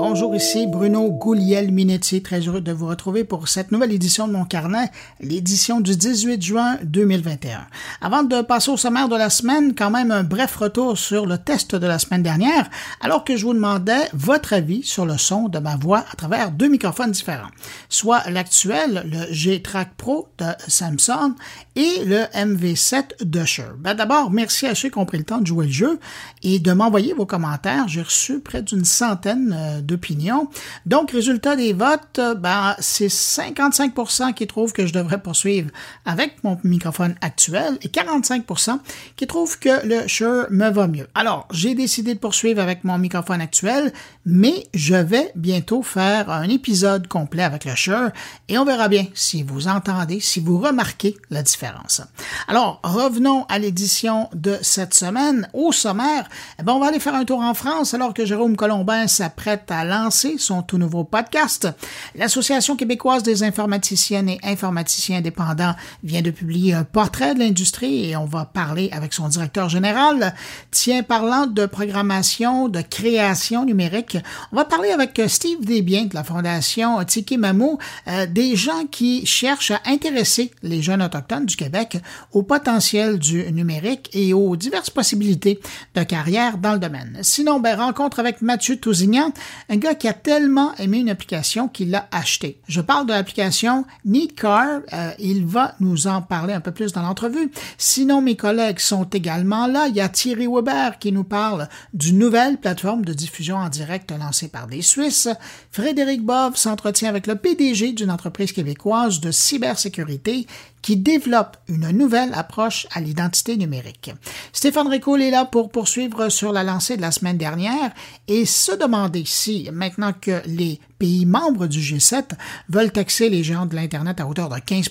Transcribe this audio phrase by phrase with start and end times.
[0.00, 2.22] Bonjour, ici Bruno Gouliel-Minetti.
[2.22, 6.40] Très heureux de vous retrouver pour cette nouvelle édition de mon carnet, l'édition du 18
[6.40, 7.66] juin 2021.
[8.00, 11.36] Avant de passer au sommaire de la semaine, quand même un bref retour sur le
[11.36, 15.48] test de la semaine dernière, alors que je vous demandais votre avis sur le son
[15.48, 17.50] de ma voix à travers deux microphones différents,
[17.88, 21.34] soit l'actuel, le G-Track Pro de Samsung
[21.74, 23.74] et le MV7 de Shure.
[23.80, 25.98] Ben D'abord, merci à ceux qui ont pris le temps de jouer le jeu
[26.44, 27.88] et de m'envoyer vos commentaires.
[27.88, 30.48] J'ai reçu près d'une centaine euh, d'opinions.
[30.86, 35.70] Donc, résultat des votes, euh, ben, c'est 55% qui trouvent que je devrais poursuivre
[36.04, 38.78] avec mon microphone actuel et 45%
[39.16, 41.08] qui trouvent que le Shure me va mieux.
[41.14, 43.92] Alors, j'ai décidé de poursuivre avec mon microphone actuel,
[44.24, 48.10] mais je vais bientôt faire un épisode complet avec le Shure
[48.48, 52.02] et on verra bien si vous entendez, si vous remarquez la différence.
[52.46, 55.48] Alors, revenons à l'édition de cette semaine.
[55.54, 56.28] Au sommaire,
[56.58, 59.70] eh ben, on va aller faire un tour en France alors que Jérôme Colombin s'apprête
[59.70, 61.68] à lancer son tout nouveau podcast.
[62.14, 68.16] L'Association québécoise des informaticiennes et informaticiens indépendants vient de publier un portrait de l'industrie et
[68.16, 70.34] on va parler avec son directeur général.
[70.70, 74.18] Tiens, parlant de programmation, de création numérique,
[74.52, 79.26] on va parler avec Steve Desbiens de la Fondation Tiki Mamou, euh, des gens qui
[79.26, 81.98] cherchent à intéresser les jeunes autochtones du Québec
[82.32, 85.60] au potentiel du numérique et aux diverses possibilités
[85.94, 87.18] de carrière dans le domaine.
[87.22, 89.32] Sinon, ben, rencontre avec Mathieu Tousignan,
[89.68, 92.60] un gars qui a tellement aimé une application qu'il l'a achetée.
[92.68, 94.80] Je parle de l'application Neatcar.
[94.92, 97.50] Euh, il va nous en parler un peu plus dans l'entrevue.
[97.76, 99.88] Sinon, mes collègues sont également là.
[99.88, 104.10] Il y a Thierry Weber qui nous parle d'une nouvelle plateforme de diffusion en direct
[104.10, 105.28] lancée par des Suisses.
[105.70, 110.46] Frédéric Bove s'entretient avec le PDG d'une entreprise québécoise de cybersécurité
[110.88, 114.10] qui développe une nouvelle approche à l'identité numérique.
[114.54, 117.92] Stéphane Ricoul est là pour poursuivre sur la lancée de la semaine dernière
[118.26, 122.24] et se demander si, maintenant que les pays membres du G7
[122.68, 124.88] veulent taxer les géants de l'Internet à hauteur de 15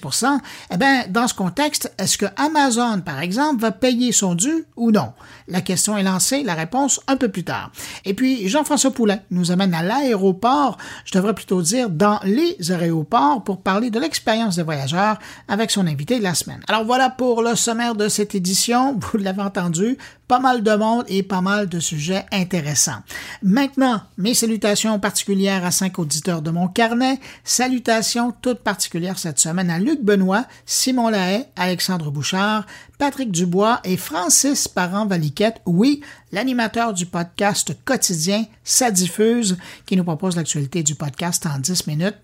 [0.72, 4.92] eh bien, dans ce contexte, est-ce que Amazon, par exemple, va payer son dû ou
[4.92, 5.14] non?
[5.48, 7.72] La question est lancée, la réponse un peu plus tard.
[8.06, 13.44] Et puis, Jean-François Poulain nous amène à l'aéroport, je devrais plutôt dire dans les aéroports,
[13.44, 16.62] pour parler de l'expérience des voyageurs avec son invité de la semaine.
[16.68, 18.98] Alors voilà pour le sommaire de cette édition.
[19.00, 23.02] Vous l'avez entendu, pas mal de monde et pas mal de sujets intéressants.
[23.42, 27.20] Maintenant, mes salutations particulières à cinq auditeurs de mon carnet.
[27.44, 32.66] Salutations toutes particulières cette semaine à Luc Benoît, Simon Lahaye, Alexandre Bouchard,
[32.98, 36.02] Patrick Dubois et Francis Parent-Valiquette, oui,
[36.32, 42.18] l'animateur du podcast quotidien Ça diffuse, qui nous propose l'actualité du podcast en 10 minutes.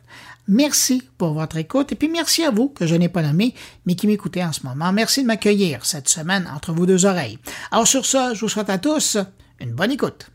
[0.48, 3.54] Merci pour votre écoute et puis merci à vous que je n'ai pas nommé,
[3.86, 4.92] mais qui m'écoutez en ce moment.
[4.92, 7.40] Merci de m'accueillir cette semaine entre vos deux oreilles.
[7.72, 9.18] Alors sur ce, je vous souhaite à tous
[9.60, 10.30] une bonne écoute.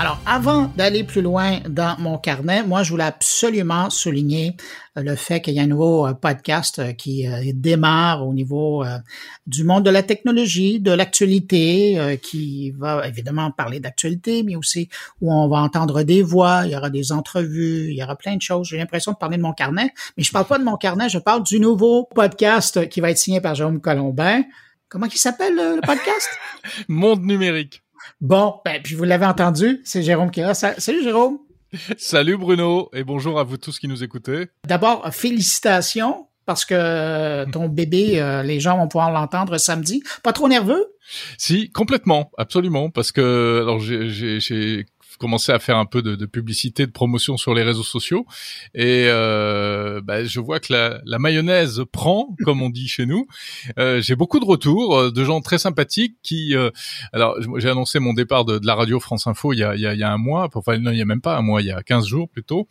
[0.00, 4.56] Alors, avant d'aller plus loin dans mon carnet, moi, je voulais absolument souligner
[4.98, 8.84] euh, le fait qu'il y a un nouveau euh, podcast euh, qui démarre au niveau
[9.46, 14.88] du monde de la technologie, de l'actualité, qui va évidemment parler d'actualité, mais aussi
[15.20, 18.34] où on va entendre des voix, il y aura des entrevues, il y aura plein
[18.34, 18.68] de choses.
[18.68, 21.18] J'ai l'impression de parler de mon carnet, mais je parle pas de mon carnet, je
[21.18, 24.42] parle du nouveau podcast qui va être signé par Jérôme Colombin.
[24.88, 26.28] Comment il s'appelle le podcast?
[26.88, 27.83] Monde numérique.
[28.24, 30.54] Bon, ben, puis vous l'avez entendu, c'est Jérôme qui est là.
[30.54, 31.40] Salut Jérôme.
[31.98, 34.46] Salut Bruno et bonjour à vous tous qui nous écoutez.
[34.66, 40.02] D'abord, félicitations parce que ton bébé, euh, les gens vont pouvoir l'entendre samedi.
[40.22, 40.86] Pas trop nerveux?
[41.36, 44.86] Si, complètement, absolument, parce que alors j'ai
[45.18, 48.26] commencer à faire un peu de, de, publicité, de promotion sur les réseaux sociaux,
[48.74, 53.26] et euh, bah, je vois que la, la, mayonnaise prend, comme on dit chez nous.
[53.78, 56.70] Euh, j'ai beaucoup de retours euh, de gens très sympathiques qui, euh,
[57.12, 59.80] alors j'ai annoncé mon départ de, de, la radio France Info il y a, il
[59.80, 61.42] y a, il y a un mois, enfin non, il y a même pas un
[61.42, 62.66] mois, il y a 15 jours plutôt,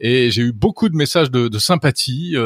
[0.00, 2.36] et j'ai eu beaucoup de messages de, de sympathie.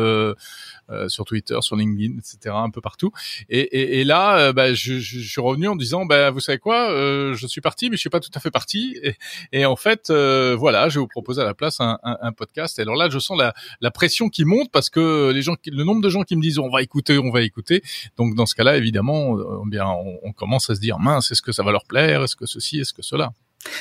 [0.93, 3.13] Euh, sur Twitter, sur LinkedIn, etc., un peu partout.
[3.49, 6.41] Et, et, et là, euh, bah, je, je, je, suis revenu en disant, bah, vous
[6.41, 8.99] savez quoi, euh, je suis parti, mais je suis pas tout à fait parti.
[9.03, 9.15] Et,
[9.53, 12.79] et en fait, voilà, je vais vous proposer à la place un, un, podcast.
[12.79, 15.85] Et alors là, je sens la, la pression qui monte parce que les gens, le
[15.85, 17.83] nombre de gens qui me disent, on va écouter, on va écouter.
[18.17, 21.53] Donc dans ce cas-là, évidemment, bien, on, on commence à se dire, mince, est-ce que
[21.53, 23.33] ça va leur plaire, est-ce que ceci, est-ce que cela?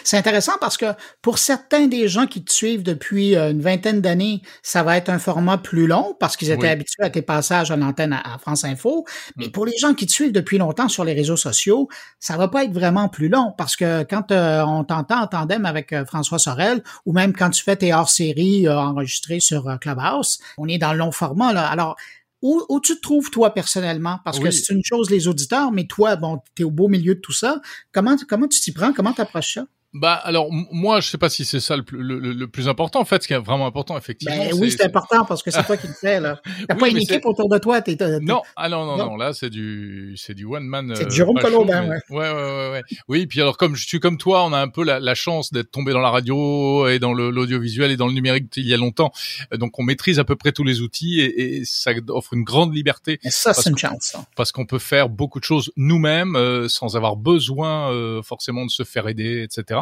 [0.04, 0.86] C'est intéressant parce que
[1.22, 5.10] pour certains des gens qui te suivent depuis euh, une vingtaine d'années, ça va être
[5.10, 8.64] un format plus long parce qu'ils étaient habitués à tes passages en antenne à, France
[8.64, 9.06] Info.
[9.38, 9.52] Mais mm.
[9.52, 11.88] pour les gens qui te suivent depuis longtemps sur les réseaux sociaux,
[12.20, 15.66] ça va pas être vraiment plus long parce que quand euh, on t'entend en tandem
[15.66, 20.68] avec euh, François Sorel ou même quand tu fais tes hors-séries enregistrées sur Clubhouse, on
[20.68, 21.54] est dans le long format.
[21.54, 21.68] Là.
[21.68, 21.96] Alors,
[22.42, 24.20] où, où, tu te trouves toi personnellement?
[24.24, 27.16] Parce que c'est une chose les auditeurs, mais toi, bon, tu es au beau milieu
[27.16, 27.62] de tout ça.
[27.92, 28.94] Comment, comment tu t'y prends?
[28.94, 29.66] Comment tu approches ça?
[29.94, 33.06] Bah alors moi je sais pas si c'est ça le, le, le, plus important en
[33.06, 33.24] fait.
[33.24, 35.88] Ce qui est vraiment important effectivement ben, oui c'est important parce que c'est toi qui
[35.88, 36.40] le fais là.
[36.68, 38.42] T'as pas une équipe autour de toi t'es, non.
[38.56, 39.18] ah non, non non.
[39.18, 42.00] là c'est du c'est du one man c'est du Jérôme euh, Colombin ouais.
[42.10, 42.32] ouais.
[42.32, 45.00] ouais ouais oui puis alors comme je suis comme toi on a un peu la,
[45.00, 48.68] la chance d'être tombé dans la radio et dans l'audiovisuel et dans le numérique il
[48.68, 49.12] y a longtemps.
[49.54, 52.74] Donc on maîtrise à peu près tous les outils et, et ça offre une grande
[52.74, 54.26] liberté et ça c'est une chance ça.
[54.36, 58.72] parce qu'on peut faire beaucoup de choses nous-mêmes euh, sans avoir besoin euh, forcément de
[58.72, 59.81] se faire aider etc euh,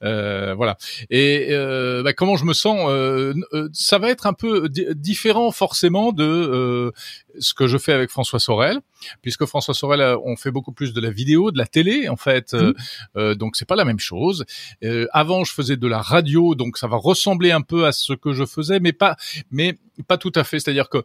[0.00, 0.76] voilà.
[1.10, 3.34] Et euh, bah, comment je me sens euh,
[3.72, 6.92] Ça va être un peu différent forcément de
[7.38, 8.80] ce que je fais avec François Sorel,
[9.22, 12.54] puisque François Sorel, on fait beaucoup plus de la vidéo, de la télé, en fait.
[12.54, 13.34] Mmh.
[13.34, 14.44] donc c'est pas la même chose.
[15.12, 18.32] avant, je faisais de la radio, donc ça va ressembler un peu à ce que
[18.32, 19.16] je faisais, mais pas,
[19.50, 19.76] mais
[20.06, 20.60] pas tout à fait.
[20.60, 21.02] C'est-à-dire que,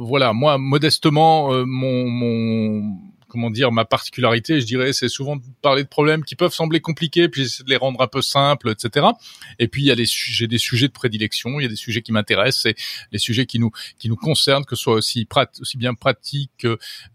[0.00, 2.96] voilà, moi, modestement, mon, mon
[3.30, 6.80] comment dire, ma particularité, je dirais, c'est souvent de parler de problèmes qui peuvent sembler
[6.80, 9.06] compliqués, puis j'essaie de les rendre un peu simples, etc.
[9.58, 11.76] Et puis il y a des j'ai des sujets de prédilection, il y a des
[11.76, 12.74] sujets qui m'intéressent, c'est
[13.12, 16.66] les sujets qui nous qui nous concernent, que ce soit aussi prat aussi bien pratiques,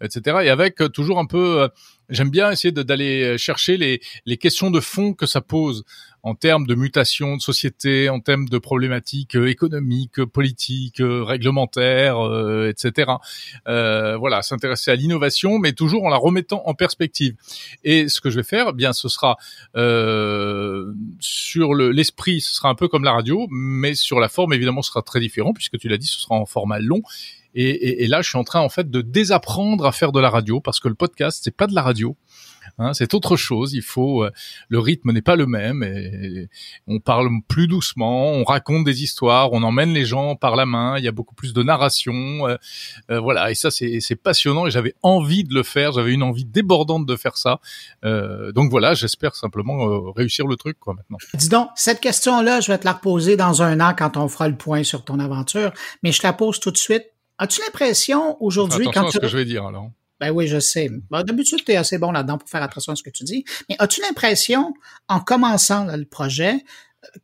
[0.01, 0.37] etc.
[0.43, 1.67] Et avec euh, toujours un peu euh,
[2.09, 5.83] j'aime bien essayer d'aller chercher les, les questions de fond que ça pose
[6.25, 12.19] en termes de mutation de société, en termes de problématiques euh, économiques, politiques, euh, réglementaires,
[12.19, 13.11] euh, etc.
[13.67, 17.35] Euh, voilà, s'intéresser à l'innovation, mais toujours en la remettant en perspective.
[17.83, 19.37] Et ce que je vais faire, eh bien, ce sera
[19.77, 24.81] euh, sur l'esprit, ce sera un peu comme la radio, mais sur la forme, évidemment,
[24.81, 27.03] ce sera très différent puisque tu l'as dit, ce sera en format long
[27.53, 30.19] et, et, et, là, je suis en train en fait de désapprendre à faire de
[30.19, 32.17] la radio parce que le podcast, c'est pas de la radio.
[32.77, 33.73] Hein, c'est autre chose.
[33.73, 34.31] Il faut, euh,
[34.69, 35.83] le rythme n'est pas le même.
[35.83, 36.49] Et,
[36.87, 40.97] on parle plus doucement, on raconte des histoires, on emmène les gens par la main.
[40.97, 42.57] Il y a beaucoup plus de narration, euh,
[43.11, 43.51] euh, voilà.
[43.51, 44.67] Et ça, c'est passionnant.
[44.67, 45.93] Et j'avais envie de le faire.
[45.93, 47.59] J'avais une envie débordante de faire ça.
[48.03, 51.17] donc voilà, j'espère simplement réussir le truc, quoi, maintenant.
[51.33, 54.47] Dis donc, cette question-là, je vais te la reposer dans un an quand on fera
[54.47, 55.71] le point sur ton aventure.
[56.03, 57.05] Mais je te la pose tout de suite
[57.37, 59.89] As-tu l'impression aujourd'hui quand à ce que je vais dire alors.
[60.25, 60.89] Ben oui, je sais.
[61.11, 63.45] D'habitude, tu es assez bon là-dedans pour faire attention à ce que tu dis.
[63.69, 64.73] Mais as-tu l'impression,
[65.07, 66.65] en commençant le projet,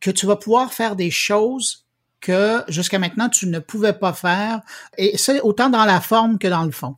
[0.00, 1.84] que tu vas pouvoir faire des choses
[2.20, 4.60] que jusqu'à maintenant tu ne pouvais pas faire,
[4.96, 6.94] et c'est autant dans la forme que dans le fond?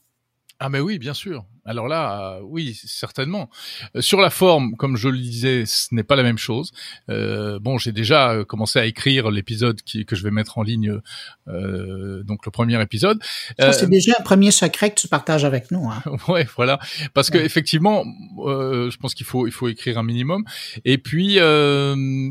[0.59, 1.47] Ah mais oui, bien sûr.
[1.67, 3.49] Alors là, euh, oui, certainement.
[3.97, 6.73] Euh, sur la forme, comme je le disais, ce n'est pas la même chose.
[7.09, 11.01] Euh, bon, j'ai déjà euh, commencé à écrire l'épisode que je vais mettre en ligne,
[11.49, 13.19] euh, donc le premier épisode.
[13.59, 15.91] Ça, c'est déjà un premier secret que tu partages avec nous.
[15.91, 16.03] Hein.
[16.29, 16.79] ouais, voilà.
[17.15, 18.05] Parce que effectivement,
[18.37, 20.45] je pense qu'il faut il faut écrire un minimum.
[20.85, 21.35] Et puis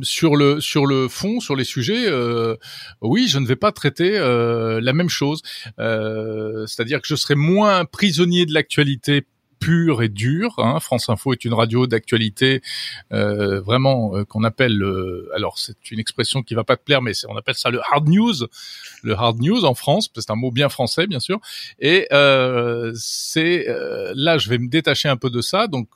[0.03, 2.07] sur le sur le fond, sur les sujets,
[3.01, 5.41] oui, je ne vais pas traiter la même chose.
[5.77, 9.22] C'est-à-dire que je serai moins prisonnier de l'actualité
[9.63, 10.55] pur et dur.
[10.57, 10.79] Hein.
[10.79, 12.61] France Info est une radio d'actualité
[13.13, 17.01] euh, vraiment euh, qu'on appelle, euh, alors c'est une expression qui va pas te plaire,
[17.01, 18.33] mais on appelle ça le hard news,
[19.03, 21.39] le hard news en France, c'est un mot bien français bien sûr.
[21.79, 22.07] Et
[22.95, 23.65] c'est
[24.15, 25.89] là, je vais me détacher un peu de ça, donc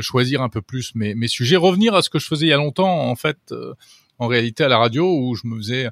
[0.00, 2.52] choisir un peu plus mes, mes sujets, revenir à ce que je faisais il y
[2.52, 3.52] a longtemps en fait
[4.18, 5.88] en réalité à la radio où je me faisais,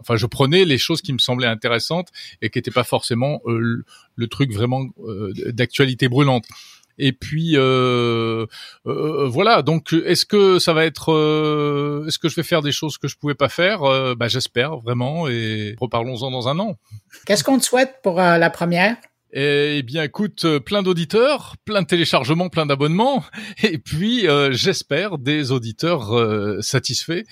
[0.00, 2.08] enfin, je prenais les choses qui me semblaient intéressantes
[2.42, 3.84] et qui n'étaient pas forcément euh,
[4.16, 6.44] le, truc vraiment euh, d'actualité brûlante.
[6.96, 8.46] Et puis euh,
[8.84, 9.62] voilà.
[9.62, 11.10] Donc, est-ce que ça va être,
[12.06, 13.80] est-ce que je vais faire des choses que je pouvais pas faire?
[14.14, 15.26] Bah, j'espère vraiment.
[15.26, 16.76] Et reparlons-en dans un an.
[17.26, 18.96] Qu'est-ce qu'on te souhaite pour la première?
[19.36, 23.24] Eh bien, écoute, euh, plein d'auditeurs, plein de téléchargements, plein d'abonnements,
[23.64, 27.24] et puis euh, j'espère des auditeurs euh, satisfaits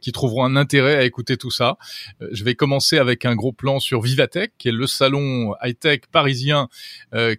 [0.00, 1.76] qui trouveront un intérêt à écouter tout ça.
[2.20, 6.68] je vais commencer avec un gros plan sur Vivatech, qui est le salon high-tech parisien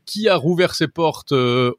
[0.05, 1.33] qui a rouvert ses portes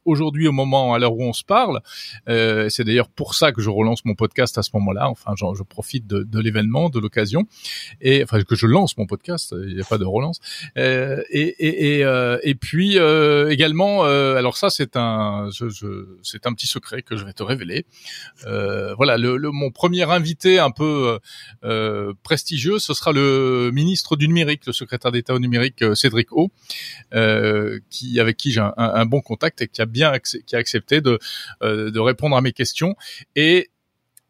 [0.04, 1.80] aujourd'hui au moment à l'heure où on se parle.
[2.26, 5.08] C'est d'ailleurs pour ça que je relance mon podcast à ce moment-là.
[5.08, 7.46] Enfin, je, profite de, de l'événement, de l'occasion,
[8.00, 9.54] et enfin que je lance mon podcast.
[9.66, 10.40] Il n'y a pas de relance.
[10.76, 15.86] et, et, et euh, et puis euh, également, euh, alors ça c'est un, je, je,
[16.22, 17.86] c'est un petit secret que je vais te révéler.
[18.96, 21.18] voilà, le, le, mon premier invité un peu
[22.22, 26.50] prestigieux, ce sera le ministre du numérique, le secrétaire d'État au numérique Cédric O,
[27.90, 31.00] qui avec qui j'ai un, un, bon contact et qui a bien qui a accepté
[31.00, 31.18] de
[31.62, 32.96] de répondre à mes questions
[33.36, 33.70] et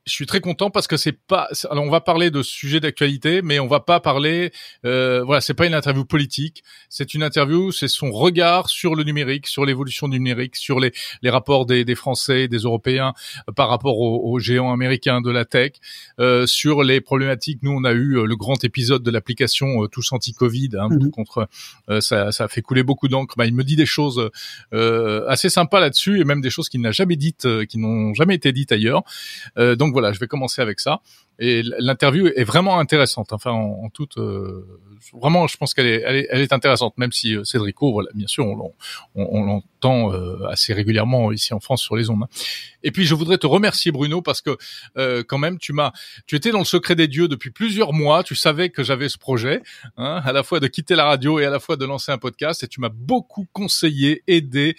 [0.06, 1.48] je suis très content parce que c'est pas.
[1.70, 4.52] Alors on va parler de sujets d'actualité, mais on va pas parler.
[4.84, 6.62] Euh, voilà, c'est pas une interview politique.
[6.90, 10.92] C'est une interview, c'est son regard sur le numérique, sur l'évolution du numérique, sur les,
[11.22, 13.14] les rapports des, des Français, des Européens
[13.48, 15.72] euh, par rapport aux, géants américains de la tech,
[16.20, 17.60] euh, sur les problématiques.
[17.62, 21.10] Nous, on a eu euh, le grand épisode de l'application euh, Tous anti-Covid hein, mhm.
[21.10, 21.48] contre.
[22.00, 23.36] ça, ça a fait couler beaucoup d'encre.
[23.38, 24.30] Bah, il me dit des choses
[25.28, 28.52] assez sympas là-dessus et même des choses qu'il n'a jamais dites, qui n'ont jamais été
[28.52, 29.02] dites ailleurs.
[29.56, 31.00] donc voilà, je vais commencer avec ça.
[31.38, 33.32] Et l'interview est vraiment intéressante.
[33.32, 34.80] Enfin, en, toute, euh,
[35.12, 38.46] vraiment, je pense qu'elle est, elle est, intéressante, même si euh, Cédrico, voilà, bien sûr,
[39.14, 42.22] on, l'entend euh, assez régulièrement ici en France sur les ondes.
[42.22, 42.28] Hein.
[42.84, 44.56] Et puis, je voudrais te remercier, Bruno, parce que
[45.22, 45.92] quand même, tu m'as,
[46.26, 48.22] tu étais dans le secret des dieux depuis plusieurs mois.
[48.22, 49.62] Tu savais que j'avais ce projet,
[49.96, 52.18] hein, à la fois de quitter la radio et à la fois de lancer un
[52.18, 52.62] podcast.
[52.62, 54.76] Et tu m'as beaucoup conseillé, aidé,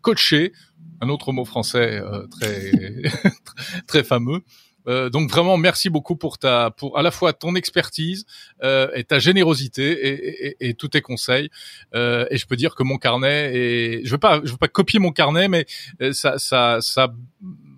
[0.00, 0.52] coaché
[1.00, 2.72] un autre mot français euh, très
[3.86, 4.42] très fameux.
[4.86, 8.24] Euh, donc vraiment merci beaucoup pour ta pour à la fois ton expertise
[8.62, 11.50] euh, et ta générosité et, et, et tous tes conseils
[11.94, 14.68] euh, et je peux dire que mon carnet et je veux pas je veux pas
[14.68, 15.66] copier mon carnet mais
[16.00, 17.12] euh, ça ça ça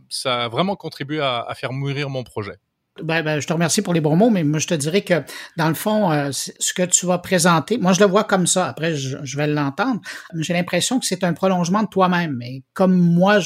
[0.09, 2.59] ça a vraiment contribué à, à faire mûrir mon projet.
[3.03, 5.23] Ben, ben, je te remercie pour les bons mots, mais moi, je te dirais que,
[5.57, 8.67] dans le fond, euh, ce que tu vas présenter, moi, je le vois comme ça.
[8.67, 10.01] Après, je, vais l'entendre.
[10.35, 12.35] J'ai l'impression que c'est un prolongement de toi-même.
[12.37, 13.39] Mais comme moi,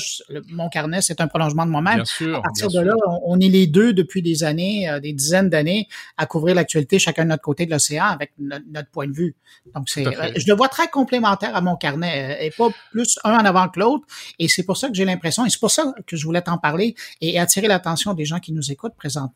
[0.48, 2.00] mon carnet, c'est un prolongement de moi-même.
[2.00, 5.88] À partir de là, on, est les deux depuis des années, euh, des dizaines d'années,
[6.16, 9.36] à couvrir l'actualité chacun de notre côté de l'océan avec notre, point de vue.
[9.74, 13.34] Donc, c'est, euh, je le vois très complémentaire à mon carnet et pas plus un
[13.34, 14.06] en avant que l'autre.
[14.38, 16.58] Et c'est pour ça que j'ai l'impression, et c'est pour ça que je voulais t'en
[16.58, 19.33] parler et attirer l'attention des gens qui nous écoutent présentement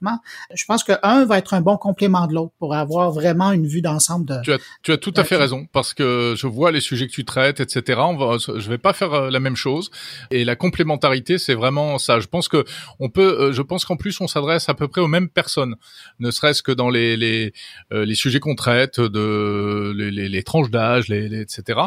[0.54, 3.66] je pense que un va être un bon complément de l'autre pour avoir vraiment une
[3.66, 4.40] vue d'ensemble de.
[4.42, 7.12] Tu as, tu as tout à fait raison parce que je vois les sujets que
[7.12, 8.00] tu traites, etc.
[8.02, 9.90] On va, je vais pas faire euh, la même chose
[10.30, 12.20] et la complémentarité, c'est vraiment ça.
[12.20, 12.64] Je pense que
[12.98, 15.76] on peut, euh, je pense qu'en plus on s'adresse à peu près aux mêmes personnes,
[16.18, 17.52] ne serait-ce que dans les les,
[17.92, 21.80] euh, les sujets qu'on traite, de les, les, les tranches d'âge, les, les, etc.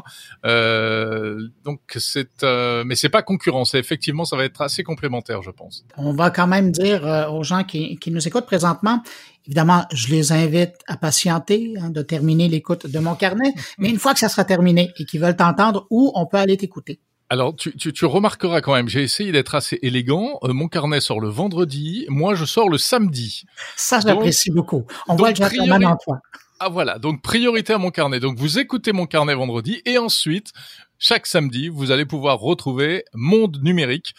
[0.45, 3.65] Euh, donc c'est, mais c'est pas concurrent.
[3.65, 5.85] C'est effectivement, ça va être assez complémentaire, je pense.
[5.97, 9.01] On va quand même dire aux gens qui, qui nous écoutent présentement,
[9.45, 13.99] évidemment, je les invite à patienter, hein, de terminer l'écoute de mon carnet, mais une
[13.99, 16.99] fois que ça sera terminé et qu'ils veulent t'entendre, où on peut aller t'écouter?
[17.29, 20.37] Alors, tu, tu, tu, remarqueras quand même, j'ai essayé d'être assez élégant.
[20.43, 23.43] Euh, mon carnet sort le vendredi, moi je sors le samedi.
[23.77, 24.85] Ça, j'apprécie beaucoup.
[25.07, 26.19] On voit le gentleman en toi.
[26.59, 28.19] Ah voilà, donc priorité à mon carnet.
[28.19, 30.51] Donc vous écoutez mon carnet vendredi et ensuite,
[30.99, 34.13] chaque samedi, vous allez pouvoir retrouver Monde numérique.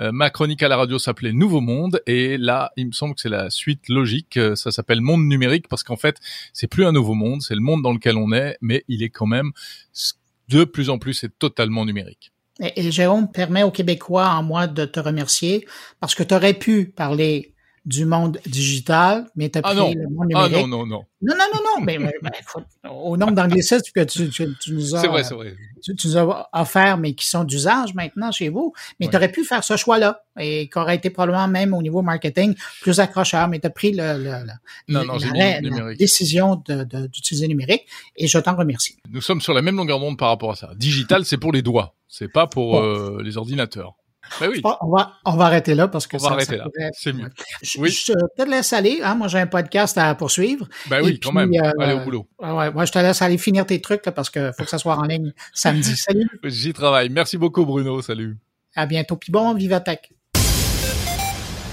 [0.00, 3.20] Euh, ma chronique à la radio s'appelait Nouveau Monde et là, il me semble que
[3.20, 4.36] c'est la suite logique.
[4.36, 6.18] Euh, ça s'appelle Monde numérique parce qu'en fait,
[6.52, 9.10] c'est plus un nouveau monde, c'est le monde dans lequel on est, mais il est
[9.10, 9.52] quand même
[10.48, 12.32] de plus en plus c'est totalement numérique.
[12.60, 15.66] Et, Jérôme permet aux Québécois en moi de te remercier
[16.00, 17.54] parce que tu aurais pu parler
[17.86, 20.56] du monde digital, mais tu as ah pris le monde numérique.
[20.56, 21.04] Ah non, non, non.
[21.22, 21.84] Non, non, non, non.
[21.84, 21.98] mais,
[22.90, 25.54] au nombre d'anglicismes que tu, tu, tu, nous as, vrai, vrai.
[25.82, 28.74] Tu, nous as offert, mais qui sont d'usage maintenant chez vous.
[28.98, 32.02] Mais tu aurais pu faire ce choix-là et qui aurait été probablement même au niveau
[32.02, 34.32] marketing plus accrocheur, mais tu as pris le, le,
[34.88, 36.62] non, non, la, la décision
[37.12, 38.96] d'utiliser numérique et je t'en remercie.
[39.10, 40.72] Nous sommes sur la même longueur d'onde par rapport à ça.
[40.76, 43.94] Digital, c'est pour les doigts, c'est pas pour euh, les ordinateurs.
[44.40, 44.62] Ben oui.
[44.64, 46.66] On va, on va arrêter là parce que on va arrêter là.
[46.92, 47.30] C'est mieux.
[47.62, 47.90] Je, oui.
[47.90, 49.00] je te laisse aller.
[49.02, 49.14] Hein?
[49.14, 50.68] Moi, j'ai un podcast à poursuivre.
[50.88, 51.52] Ben oui, quand même.
[51.54, 52.28] Euh, Allez au boulot.
[52.38, 54.78] Ouais, moi, je te laisse aller finir tes trucs là, parce qu'il faut que ça
[54.78, 55.96] soit en ligne samedi.
[55.96, 56.28] Salut.
[56.44, 57.08] J'y travaille.
[57.08, 58.02] Merci beaucoup, Bruno.
[58.02, 58.36] Salut.
[58.74, 59.16] À bientôt.
[59.16, 60.12] Puis bon, Vivatech.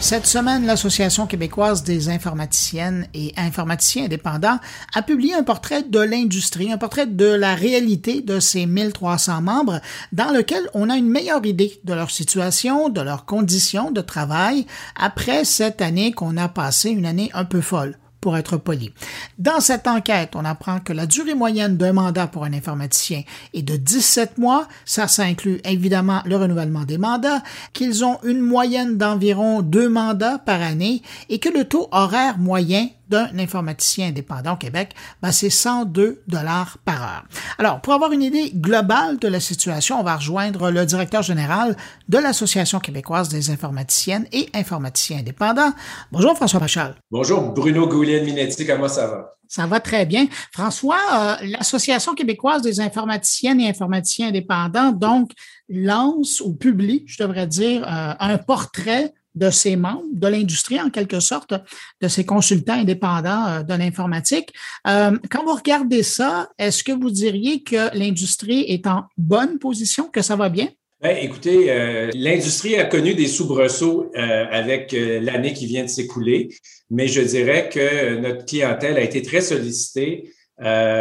[0.03, 4.59] Cette semaine, l'Association québécoise des informaticiennes et informaticiens indépendants
[4.93, 9.79] a publié un portrait de l'industrie, un portrait de la réalité de ces 1300 membres
[10.11, 14.67] dans lequel on a une meilleure idée de leur situation, de leurs conditions de travail
[14.97, 17.97] après cette année qu'on a passée, une année un peu folle
[18.31, 18.93] être poli.
[19.37, 23.61] Dans cette enquête, on apprend que la durée moyenne d'un mandat pour un informaticien est
[23.61, 24.67] de 17 mois.
[24.85, 30.39] Ça, ça inclut évidemment le renouvellement des mandats, qu'ils ont une moyenne d'environ deux mandats
[30.39, 35.51] par année et que le taux horaire moyen d'un informaticien indépendant au Québec, ben c'est
[35.51, 37.23] 102 dollars par heure.
[37.59, 41.77] Alors, pour avoir une idée globale de la situation, on va rejoindre le directeur général
[42.09, 45.73] de l'Association québécoise des informaticiennes et informaticiens indépendants.
[46.11, 46.95] Bonjour François Pachal.
[47.11, 49.35] Bonjour Bruno Goulian-Minetti, comment ça va?
[49.47, 50.25] Ça va très bien.
[50.51, 55.29] François, euh, l'Association québécoise des informaticiennes et informaticiens indépendants, donc,
[55.69, 60.89] lance ou publie, je devrais dire, euh, un portrait de ses membres, de l'industrie en
[60.89, 61.53] quelque sorte,
[62.01, 64.53] de ces consultants indépendants euh, de l'informatique.
[64.87, 70.09] Euh, quand vous regardez ça, est-ce que vous diriez que l'industrie est en bonne position,
[70.09, 70.69] que ça va bien?
[71.01, 76.55] Ben, écoutez, euh, l'industrie a connu des soubresauts avec l'année qui vient de s'écouler,
[76.89, 80.29] mais je dirais que notre clientèle a été très sollicitée.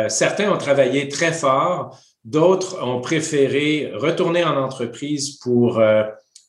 [0.08, 5.80] certains ont travaillé très fort, d'autres ont préféré retourner en entreprise pour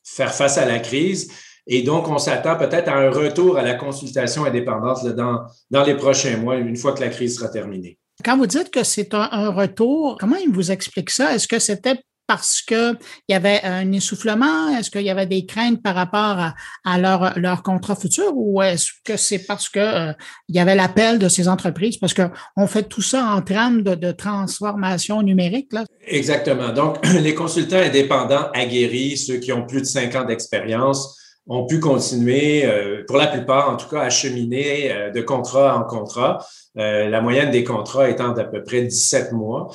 [0.04, 1.30] faire face à la crise.
[1.68, 5.96] Et donc, on s'attend peut-être à un retour à la consultation indépendante dans, dans les
[5.96, 7.98] prochains mois, une fois que la crise sera terminée.
[8.24, 11.34] Quand vous dites que c'est un, un, retour, comment il vous explique ça?
[11.34, 12.98] Est-ce que c'était parce qu'il
[13.30, 14.70] y avait un essoufflement?
[14.70, 16.54] Est-ce qu'il y avait des craintes par rapport
[16.86, 18.32] à, leur, leur contrat futur?
[18.36, 20.14] Ou est-ce que c'est parce que euh,
[20.50, 21.98] y avait l'appel de ces entreprises?
[21.98, 25.74] Parce qu'on fait tout ça en termes de, transformation numérique.
[25.74, 25.86] Là.
[26.06, 26.72] Exactement.
[26.72, 31.18] Donc, les consultants indépendants aguerris, ceux qui ont plus de cinq ans d'expérience,
[31.48, 35.78] ont pu continuer, euh, pour la plupart en tout cas, à cheminer euh, de contrat
[35.78, 36.46] en contrat.
[36.78, 39.70] Euh, la moyenne des contrats étant d'à peu près 17 mois,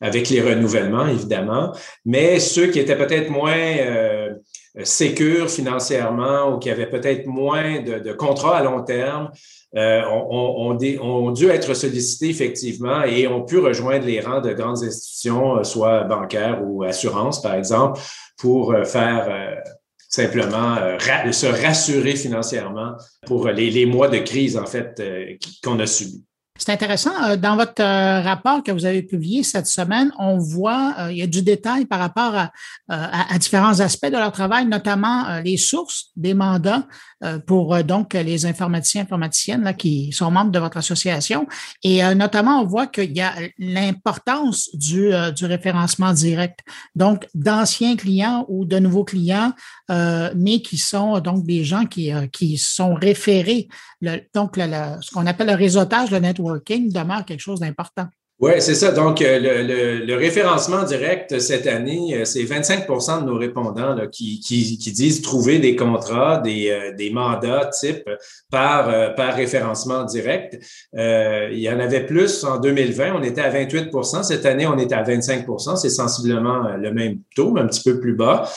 [0.00, 1.72] avec les renouvellements, évidemment.
[2.04, 3.54] Mais ceux qui étaient peut-être moins
[4.82, 9.30] sécures financièrement ou qui avaient peut-être moins de, de, contrats à long terme,
[9.76, 15.62] ont, ont, dû être sollicités effectivement et ont pu rejoindre les rangs de grandes institutions,
[15.62, 18.00] soit bancaires ou assurances, par exemple,
[18.36, 19.62] pour faire
[20.14, 22.92] simplement euh, se rassurer financièrement
[23.26, 26.24] pour les, les, mois de crise, en fait, euh, qu'on a subis.
[26.56, 27.12] C'est intéressant.
[27.24, 31.26] Euh, dans votre rapport que vous avez publié cette semaine, on voit, il y a
[31.26, 32.34] du détail par rapport
[32.88, 36.86] à, différents aspects de leur travail, notamment les sources des mandats euh,
[37.46, 41.46] pour euh, donc les informaticiens informaticiennes là, qui sont membres de votre association.
[41.82, 46.60] Et euh, notamment, on voit qu'il y a l'importance du, du référencement direct.
[46.94, 49.52] Donc, d'anciens clients ou de nouveaux clients,
[49.88, 53.68] mais qui sont donc des gens qui, qui sont référés.
[54.34, 58.08] donc, ce qu'on appelle le réseautage, le networking demeure quelque chose d'important.
[58.40, 58.90] Oui, c'est ça.
[58.90, 65.22] Donc, euh, le, référencement direct cette année, euh, c'est 25% de nos répondants qui, disent
[65.22, 68.10] trouver des contrats, des, euh, mandats type
[68.50, 70.58] par, référencement direct.
[70.92, 74.92] Il y en avait plus en 2020, on était à 28% Cette année, on est
[74.92, 78.50] à 25% C'est sensiblement le même taux, mais un petit peu plus bas.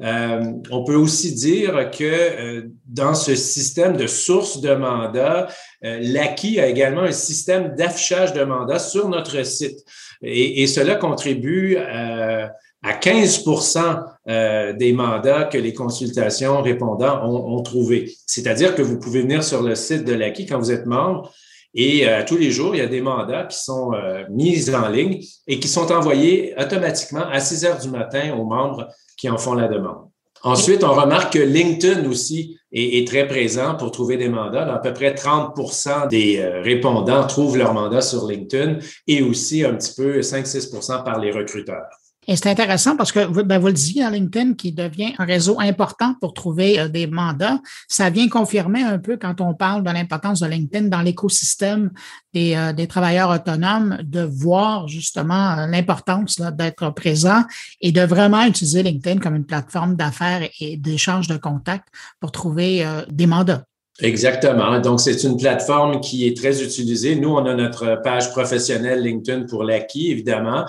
[0.00, 5.48] Euh, on peut aussi dire que euh, dans ce système de source de mandat,
[5.84, 9.80] euh, l'acquis a également un système d'affichage de mandat sur notre site.
[10.22, 12.50] Et, cela contribue à
[12.82, 18.12] 15% des mandats que les consultations répondants ont, ont trouvés.
[18.26, 21.32] C'est-à-dire que vous pouvez venir sur le site de l'acquis quand vous êtes membre
[21.72, 23.92] et tous les jours, il y a des mandats qui sont
[24.30, 28.88] mis en ligne et qui sont envoyés automatiquement à 6 heures du matin aux membres
[29.18, 30.08] qui en font la demande.
[30.42, 34.72] Ensuite, on remarque que LinkedIn aussi est, très présent pour trouver des mandats.
[34.72, 39.74] à peu près 30% des euh, répondants trouvent leur mandat sur LinkedIn et aussi un
[39.74, 41.88] petit peu 5-6% par les recruteurs.
[42.30, 46.14] Et c'est intéressant parce que ben, vous le disiez, LinkedIn, qui devient un réseau important
[46.20, 50.40] pour trouver euh, des mandats, ça vient confirmer un peu quand on parle de l'importance
[50.40, 51.90] de LinkedIn dans l'écosystème
[52.34, 57.44] des, euh, des, travailleurs autonomes, de voir justement euh, l'importance d'être présent
[57.80, 61.88] et de vraiment utiliser LinkedIn comme une plateforme d'affaires et d'échange de contacts
[62.20, 63.64] pour trouver des mandats.
[64.00, 64.78] Exactement.
[64.78, 67.16] Donc, c'est une plateforme qui est très utilisée.
[67.16, 70.64] Nous, on a notre page professionnelle LinkedIn pour l'acquis, évidemment,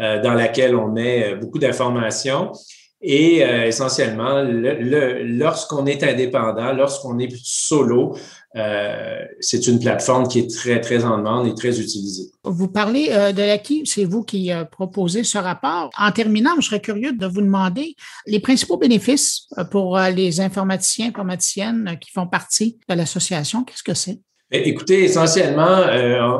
[0.00, 2.50] euh, dans laquelle on met beaucoup d'informations.
[3.02, 8.16] Et euh, essentiellement, le, lorsqu'on est indépendant, lorsqu'on est solo,
[8.54, 12.30] euh, c'est une plateforme qui est très, très en demande et très utilisée.
[12.44, 15.90] Vous parlez euh, de l'acquis, c'est vous qui euh, proposez ce rapport.
[15.98, 21.96] En terminant, je serais curieux de vous demander les principaux bénéfices pour les informaticiens, informaticiennes
[22.00, 23.64] qui font partie de l'association.
[23.64, 24.20] Qu'est-ce que c'est?
[24.50, 25.86] Eh, écoutez, essentiellement,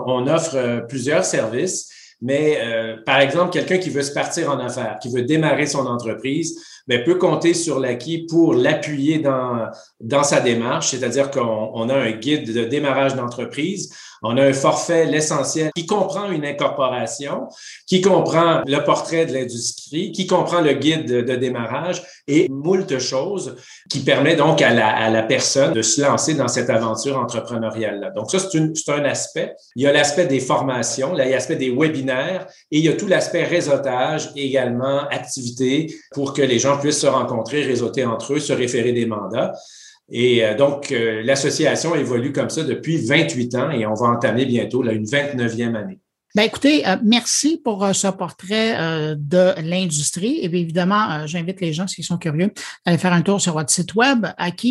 [0.07, 1.91] on offre plusieurs services.
[2.21, 2.59] Mais
[3.05, 7.05] par exemple, quelqu'un qui veut se partir en affaires, qui veut démarrer son entreprise, mais
[7.05, 12.53] peut compter sur l'acquis pour l'appuyer dans, dans sa démarche, c'est-à-dire qu'on a un guide
[12.53, 17.49] de démarrage d'entreprise, on a un forfait, l'essentiel, qui comprend une incorporation,
[17.87, 23.57] qui comprend le portrait de l'industrie, qui comprend le guide de, démarrage et moult choses
[23.91, 28.11] qui permet donc à la, personne de se lancer dans cette aventure entrepreneuriale-là.
[28.11, 29.55] Donc ça, c'est un aspect.
[29.77, 32.89] Il y a l'aspect des formations, il y a l'aspect des webinaires et il y
[32.89, 38.35] a tout l'aspect réseautage également, activité pour que les gens puissent se rencontrer, réseauter entre
[38.35, 39.53] eux, se référer des mandats.
[40.09, 44.45] Et euh, donc, euh, l'association évolue comme ça depuis 28 ans et on va entamer
[44.45, 46.02] bientôt là, une 29e année.
[46.35, 50.39] Ben écoutez, euh, merci pour euh, ce portrait euh, de l'industrie.
[50.39, 52.51] Et évidemment, j'invite les gens, s'ils sont curieux,
[52.87, 54.65] à aller faire un tour sur votre site web, aki.org,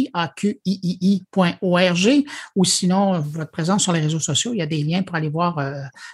[2.55, 4.53] ou sinon votre présence sur les réseaux sociaux.
[4.53, 5.59] Il y a des liens pour aller voir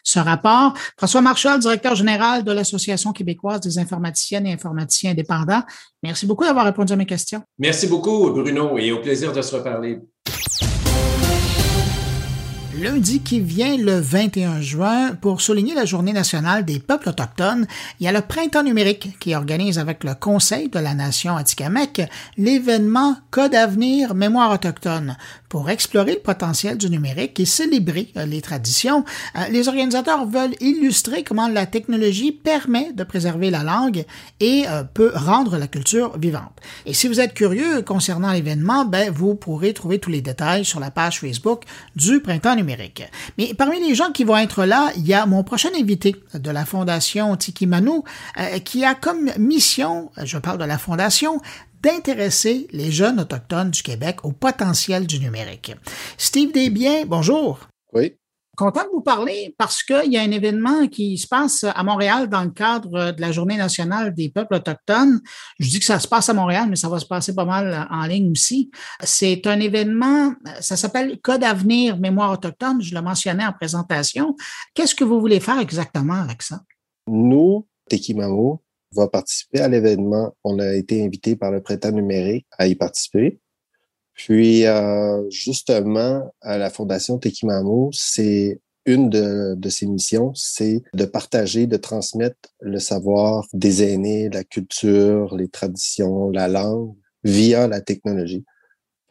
[0.04, 0.74] ce rapport.
[0.98, 5.64] François Marchal, directeur général de l'Association québécoise des informaticiennes et informaticiens indépendants.
[6.04, 7.42] Merci beaucoup d'avoir répondu à mes questions.
[7.58, 10.00] Merci beaucoup, Bruno, et au plaisir de se reparler.
[12.80, 17.66] Lundi qui vient, le 21 juin, pour souligner la Journée nationale des peuples autochtones,
[18.00, 22.04] il y a le Printemps numérique qui organise avec le Conseil de la Nation Atikamekw
[22.38, 25.18] l'événement Code Avenir Mémoire autochtone.
[25.50, 29.06] Pour explorer le potentiel du numérique et célébrer euh, les traditions,
[29.38, 34.04] euh, les organisateurs veulent illustrer comment la technologie permet de préserver la langue
[34.40, 36.52] et euh, peut rendre la culture vivante.
[36.86, 40.82] Et si vous êtes curieux concernant l'événement, ben, vous pourrez trouver tous les détails sur
[40.82, 41.64] la page Facebook
[41.96, 42.67] du Printemps numérique.
[43.38, 46.52] Mais parmi les gens qui vont être là, il y a mon prochain invité de
[46.52, 48.02] la Fondation Tiki Manu,
[48.38, 51.40] euh, qui a comme mission, je parle de la Fondation,
[51.82, 55.74] d'intéresser les jeunes autochtones du Québec au potentiel du numérique.
[56.18, 57.60] Steve Desbiens, bonjour.
[57.94, 58.16] Oui.
[58.58, 62.28] Content de vous parler parce qu'il y a un événement qui se passe à Montréal
[62.28, 65.22] dans le cadre de la Journée nationale des peuples autochtones.
[65.60, 67.88] Je dis que ça se passe à Montréal, mais ça va se passer pas mal
[67.92, 68.72] en ligne aussi.
[69.04, 72.82] C'est un événement, ça s'appelle Code Avenir Mémoire autochtone.
[72.82, 74.36] Je le mentionnais en présentation.
[74.74, 76.62] Qu'est-ce que vous voulez faire exactement avec ça?
[77.06, 80.36] Nous, Tekimamo, va participer à l'événement.
[80.44, 83.40] On a été invité par le Printemps numérique à y participer.
[84.18, 91.06] Puis, euh, justement, à la Fondation Tekimamo, c'est une de, de ses missions, c'est de
[91.06, 97.80] partager, de transmettre le savoir des aînés, la culture, les traditions, la langue via la
[97.82, 98.44] technologie.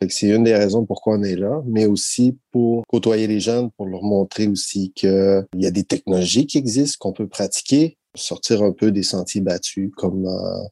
[0.08, 3.86] c'est une des raisons pourquoi on est là, mais aussi pour côtoyer les jeunes, pour
[3.86, 8.72] leur montrer aussi qu'il y a des technologies qui existent, qu'on peut pratiquer, sortir un
[8.72, 10.64] peu des sentiers battus comme euh,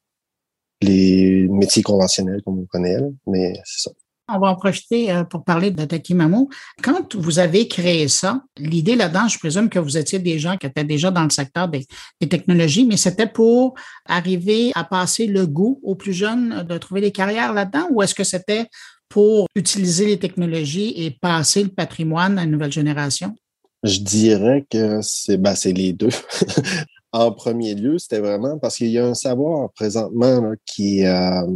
[0.81, 3.95] les métiers conventionnels comme on connaît, mais c'est ça.
[4.27, 6.49] On va en profiter euh, pour parler de Takimamo.
[6.83, 10.67] Quand vous avez créé ça, l'idée là-dedans, je présume que vous étiez des gens qui
[10.67, 11.87] étaient déjà dans le secteur des,
[12.27, 13.75] technologies, mais c'était pour
[14.07, 18.15] arriver à passer le goût aux plus jeunes de trouver des carrières là-dedans ou est-ce
[18.15, 18.67] que c'était
[19.11, 23.35] pour utiliser les technologies et passer le patrimoine à une nouvelle génération?
[23.83, 26.09] Je dirais que c'est ben, les deux.
[27.13, 31.47] en premier lieu, c'était vraiment parce qu'il y a un savoir présentement qui euh,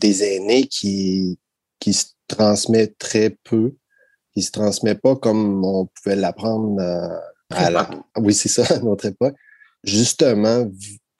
[0.00, 1.38] des aînés qui
[1.80, 3.74] qui se transmet très peu,
[4.34, 7.18] qui se transmet pas comme on pouvait l'apprendre euh,
[7.50, 9.34] à la, oui, c'est ça, à notre époque.
[9.84, 10.68] Justement,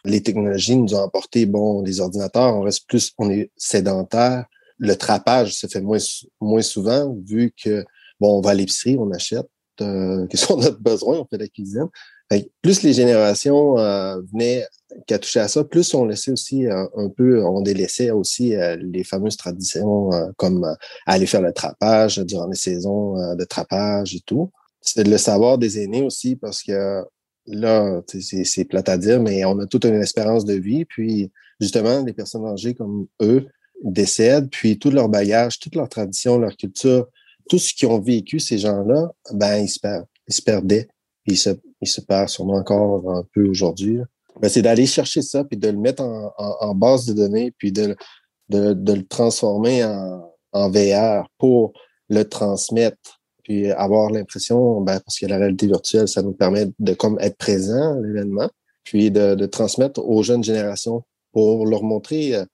[0.05, 4.47] les technologies nous ont apporté, bon, les ordinateurs, on reste plus, on est sédentaire.
[4.79, 5.99] Le trapage se fait moins,
[6.41, 7.85] moins souvent vu que,
[8.21, 9.49] bon, on va à l'épicerie, on achète,
[9.81, 11.89] euh, qu'est-ce qu'on a besoin, on fait la cuisine
[12.63, 14.67] plus les générations euh, venaient
[15.07, 18.77] qu'à toucher à ça, plus on laissait aussi euh, un peu, on délaissait aussi euh,
[18.77, 24.51] les fameuses traditions comme aller faire le trapage durant les saisons de trapage et tout.
[24.81, 27.03] C'est le savoir des aînés aussi parce que
[27.47, 30.85] là, c'est plate à dire, mais on a toute une espérance de vie.
[30.85, 33.47] Puis justement, les personnes âgées comme eux
[33.83, 37.09] décèdent, puis tout leur bagage, toute leur tradition, leur culture,
[37.49, 40.89] tout ce qu'ils ont vécu, ces gens-là, ben, ils se, perdent, ils se perdaient
[41.29, 44.01] il se, il se perd sûrement encore un peu aujourd'hui.
[44.49, 47.97] C'est d'aller chercher ça, puis de le mettre en, en, base de données, puis de,
[48.49, 51.73] de, de le transformer en, en, VR pour
[52.09, 56.95] le transmettre, puis avoir l'impression, ben, parce que la réalité virtuelle, ça nous permet de
[56.95, 58.49] comme être présent à l'événement,
[58.85, 62.45] puis de, de transmettre aux jeunes générations pour leur montrer, euh,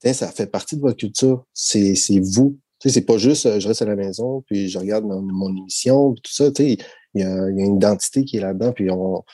[0.00, 2.58] tiens, ça fait partie de votre culture, c'est vous.
[2.80, 5.22] Tu sais, c'est pas juste euh, je reste à la maison, puis je regarde mon,
[5.22, 6.50] mon émission, tout ça.
[6.50, 6.78] Tu sais,
[7.14, 9.24] il y, a, une identité qui est là-dedans, puis on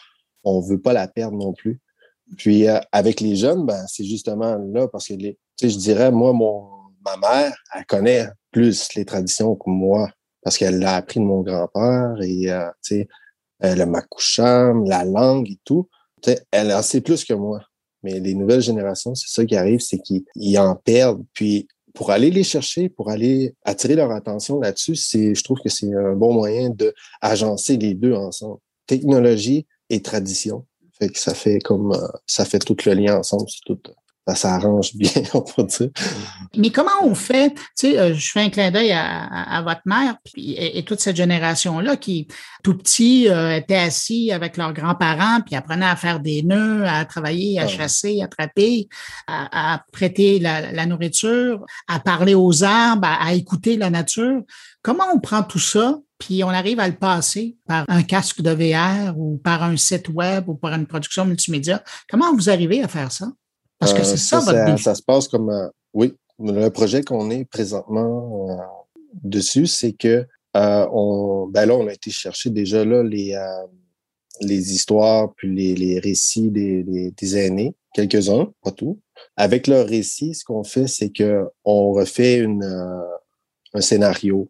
[0.44, 1.80] on veut pas la perdre non plus.
[2.37, 6.68] Puis euh, avec les jeunes, ben, c'est justement là, parce que je dirais, moi, mon,
[7.04, 10.10] ma mère, elle connaît plus les traditions que moi,
[10.42, 13.04] parce qu'elle l'a appris de mon grand-père et euh,
[13.62, 15.88] le makoucham, la langue et tout.
[16.50, 17.60] elle en sait plus que moi.
[18.02, 21.24] Mais les nouvelles générations, c'est ça qui arrive, c'est qu'ils en perdent.
[21.32, 25.68] Puis pour aller les chercher, pour aller attirer leur attention là-dessus, c'est, je trouve que
[25.68, 28.59] c'est un bon moyen de agencer les deux ensemble.
[28.87, 30.66] Technologie et tradition.
[30.98, 33.44] Fait que ça fait comme, euh, ça fait tout le lien ensemble.
[33.48, 33.80] C'est tout,
[34.26, 35.90] ça s'arrange bien, on peut dire.
[36.56, 40.16] Mais comment on fait, tu sais, euh, je fais un clin d'œil à, votre mère
[40.37, 42.28] et, toute cette génération-là qui,
[42.62, 47.04] tout petit, euh, était assis avec leurs grands-parents, puis apprenaient à faire des nœuds, à
[47.04, 48.88] travailler, à ah chasser, à attraper,
[49.26, 54.42] à, prêter la, nourriture, à parler aux arbres, à, écouter la nature.
[54.82, 58.50] Comment on prend tout ça puis on arrive à le passer par un casque de
[58.50, 61.82] VR ou par un site web ou par une production multimédia?
[62.08, 63.26] Comment vous arrivez à faire ça?
[63.85, 67.44] Parce que c'est ça, votre ça, ça, se passe comme, oui, le projet qu'on est
[67.44, 68.59] présentement
[69.23, 73.37] dessus, c'est que on, ben là, on a été chercher déjà là les,
[74.40, 78.99] les histoires puis les, les récits des, des, des aînés, quelques-uns, pas tout.
[79.37, 83.16] Avec leur récit, ce qu'on fait, c'est que on refait une, euh,
[83.75, 84.49] un scénario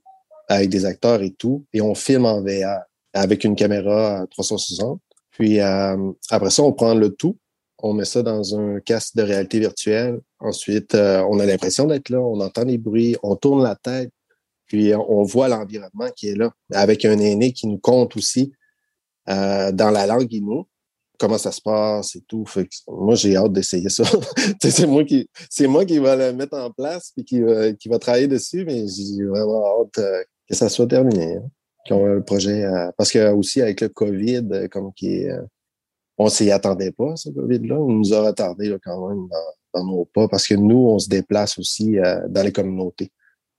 [0.49, 2.81] avec des acteurs et tout, et on filme en VR
[3.13, 5.01] avec une caméra 360.
[5.31, 7.37] Puis euh, après ça, on prend le tout,
[7.85, 10.19] on met ça dans un casque de réalité virtuelle.
[10.41, 14.11] Ensuite, euh, on a l'impression d'être là, on entend les bruits, on tourne la tête,
[14.65, 18.53] puis on voit l'environnement qui est là, avec un aîné qui nous compte aussi
[19.29, 20.63] euh, dans la langue Innu,
[21.19, 22.47] comment ça se passe et tout.
[22.89, 24.05] Moi, j'ai hâte d'essayer ça.
[24.63, 27.43] c'est moi qui c'est moi qui va le mettre en place et qui,
[27.79, 31.37] qui va travailler dessus, mais j'ai vraiment hâte euh, que ça soit terminé.
[31.37, 31.51] Hein.
[31.87, 35.27] Qu'on le projet euh, parce que aussi avec le COVID, comme qui
[36.19, 37.79] on s'y attendait pas, ce COVID-là.
[37.79, 41.09] On nous a retardé quand même dans, dans, nos pas parce que nous, on se
[41.09, 41.97] déplace aussi
[42.29, 43.11] dans les communautés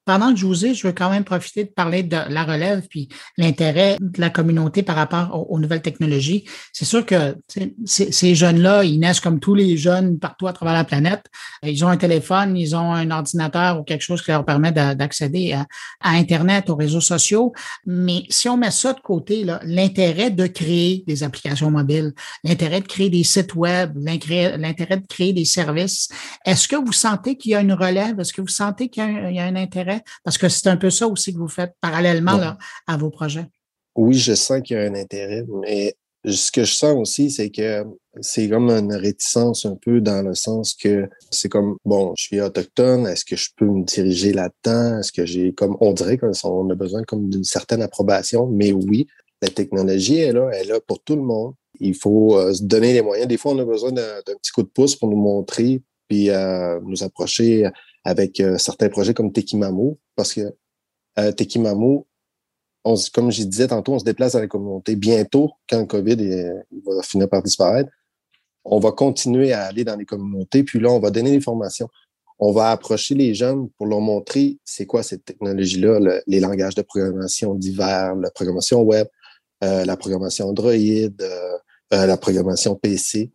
[0.05, 2.87] pendant que je vous ai, je veux quand même profiter de parler de la relève
[2.87, 6.45] puis l'intérêt de la communauté par rapport aux, nouvelles technologies.
[6.73, 7.35] C'est sûr que
[7.85, 11.25] ces jeunes-là, ils naissent comme tous les jeunes partout à travers la planète.
[11.63, 15.53] Ils ont un téléphone, ils ont un ordinateur ou quelque chose qui leur permet d'accéder
[15.53, 15.65] à,
[16.01, 17.51] Internet, aux réseaux sociaux.
[17.85, 22.13] Mais si on met ça de côté, l'intérêt de créer des applications mobiles,
[22.43, 24.57] l'intérêt de créer des sites web, l'intérêt
[24.97, 26.09] de créer des services,
[26.45, 28.19] est-ce que vous sentez qu'il y a une relève?
[28.19, 30.89] Est-ce que vous sentez qu'il y, y a un intérêt parce que c'est un peu
[30.89, 32.55] ça aussi que vous faites parallèlement
[32.87, 33.47] à vos projets.
[33.95, 37.49] Oui, je sens qu'il y a un intérêt, mais ce que je sens aussi, c'est
[37.49, 37.85] que
[38.21, 42.41] c'est comme une réticence un peu dans le sens que c'est comme, bon, je suis
[42.41, 44.99] autochtone, est-ce que je peux me diriger là-dedans?
[44.99, 49.07] Est-ce que j'ai comme, on dirait qu'on a besoin comme d'une certaine approbation, mais oui,
[49.41, 51.53] la technologie est là, elle est là pour tout le monde.
[51.79, 53.27] Il faut euh, se donner les moyens.
[53.27, 56.79] Des fois, on a besoin d'un petit coup de pouce pour nous montrer, puis euh,
[56.85, 57.69] nous approcher
[58.05, 60.55] avec euh, certains projets comme Tekimamu, parce que
[61.19, 62.01] euh, Tekimamu,
[62.83, 64.95] on, comme je disais tantôt, on se déplace dans les communautés.
[64.95, 66.51] Bientôt, quand le COVID
[66.85, 67.89] va finir par disparaître,
[68.63, 71.89] on va continuer à aller dans les communautés, puis là, on va donner des formations.
[72.37, 76.81] On va approcher les jeunes pour leur montrer c'est quoi cette technologie-là, les langages de
[76.81, 79.07] programmation divers, la programmation web,
[79.63, 81.57] euh, la programmation Android, euh,
[81.89, 83.31] la programmation PC.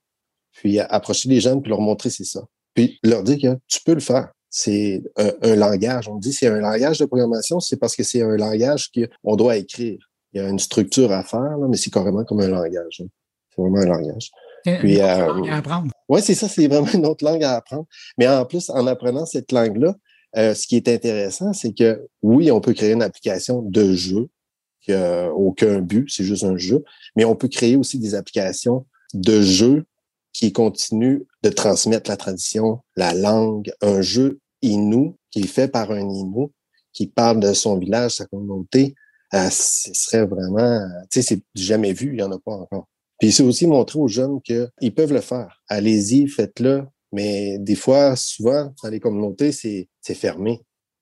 [0.52, 2.42] Puis approcher les jeunes puis leur montrer c'est ça.
[2.74, 6.08] Puis leur dire que tu peux le faire c'est un, langage.
[6.08, 9.56] On dit c'est un langage de programmation, c'est parce que c'est un langage qu'on doit
[9.56, 9.98] écrire.
[10.32, 13.00] Il y a une structure à faire, mais c'est carrément comme un langage.
[13.02, 13.08] Hein.
[13.54, 14.30] C'est vraiment un langage.
[14.64, 15.90] Puis, une euh, langue à apprendre.
[16.08, 17.86] Oui, c'est ça, c'est vraiment une autre langue à apprendre.
[18.18, 19.94] Mais en plus, en apprenant cette langue-là,
[20.36, 24.28] euh, ce qui est intéressant, c'est que oui, on peut créer une application de jeu
[24.80, 26.84] qui n'a aucun but, c'est juste un jeu,
[27.16, 29.84] mais on peut créer aussi des applications de jeu
[30.32, 35.90] qui continue de transmettre la tradition, la langue, un jeu Innu qui est fait par
[35.90, 36.48] un Innu
[36.92, 38.94] qui parle de son village, sa communauté.
[39.34, 42.88] Euh, ce serait vraiment, tu sais, c'est jamais vu, il n'y en a pas encore.
[43.20, 45.62] Puis c'est aussi montrer aux jeunes qu'ils peuvent le faire.
[45.68, 46.84] Allez-y, faites-le.
[47.12, 50.60] Mais des fois, souvent, dans les communautés, c'est fermé.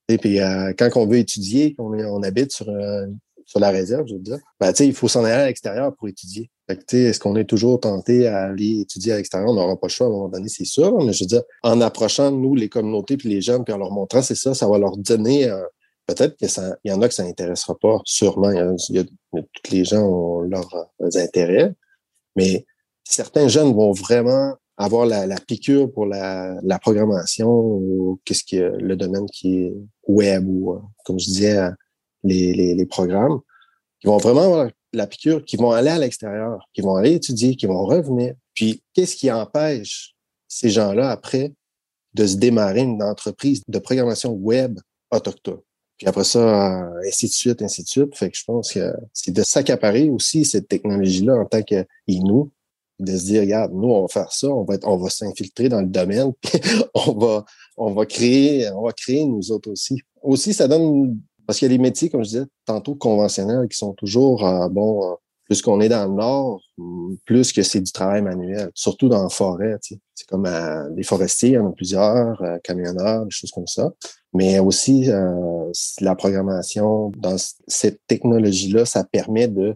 [0.08, 3.06] Et puis euh, quand on veut étudier, qu'on on habite sur, euh,
[3.48, 6.50] sur la réserve, je veux dire, ben, il faut s'en aller à l'extérieur pour étudier.
[6.68, 9.48] Est-ce qu'on est toujours tenté à aller étudier à l'extérieur?
[9.48, 11.02] On n'aura pas le choix à un moment donné, c'est sûr.
[11.02, 13.90] Mais je veux dire, en approchant, nous, les communautés puis les jeunes, puis en leur
[13.90, 15.62] montrant, c'est ça, ça va leur donner euh,
[16.06, 16.50] peut-être qu'il
[16.84, 18.50] y en a que ça n'intéressera pas, sûrement.
[18.50, 20.68] Il y a, tous les gens ont leurs,
[21.16, 21.72] intérêts.
[22.36, 22.66] Mais
[23.02, 28.94] certains jeunes vont vraiment avoir la, piqûre pour la, programmation ou qu'est-ce qui est le
[28.94, 29.74] domaine qui est
[30.06, 31.70] web ou, euh, comme je disais,
[32.24, 33.40] les, les, programmes.
[34.02, 37.56] Ils vont vraiment avoir la piqûre, qui vont aller à l'extérieur, qui vont aller étudier,
[37.56, 38.34] qui vont revenir.
[38.54, 40.14] Puis, qu'est-ce qui empêche
[40.48, 41.52] ces gens-là, après,
[42.14, 44.78] de se démarrer une entreprise de programmation web
[45.10, 45.60] autochtone?
[45.98, 48.16] Puis après ça, ainsi de suite, ainsi de suite.
[48.16, 52.52] Fait que je pense que c'est de s'accaparer aussi cette technologie-là en tant qu'Inou,
[53.00, 55.80] de se dire, regarde, nous, on va faire ça, on va on va s'infiltrer dans
[55.80, 56.60] le domaine, puis
[56.94, 57.44] on va,
[57.76, 60.00] on va créer, on va créer nous autres aussi.
[60.22, 63.78] Aussi, ça donne parce qu'il y a des métiers, comme je disais tantôt, conventionnels qui
[63.78, 65.14] sont toujours, euh, bon, euh,
[65.46, 66.60] plus qu'on est dans le nord,
[67.24, 69.78] plus que c'est du travail manuel, surtout dans la forêt.
[69.82, 70.00] Tu sais.
[70.14, 73.90] C'est comme euh, des forestiers, il y en a plusieurs, camionneurs, des choses comme ça.
[74.34, 75.08] Mais aussi,
[76.02, 79.74] la programmation, dans cette technologie-là, ça permet de,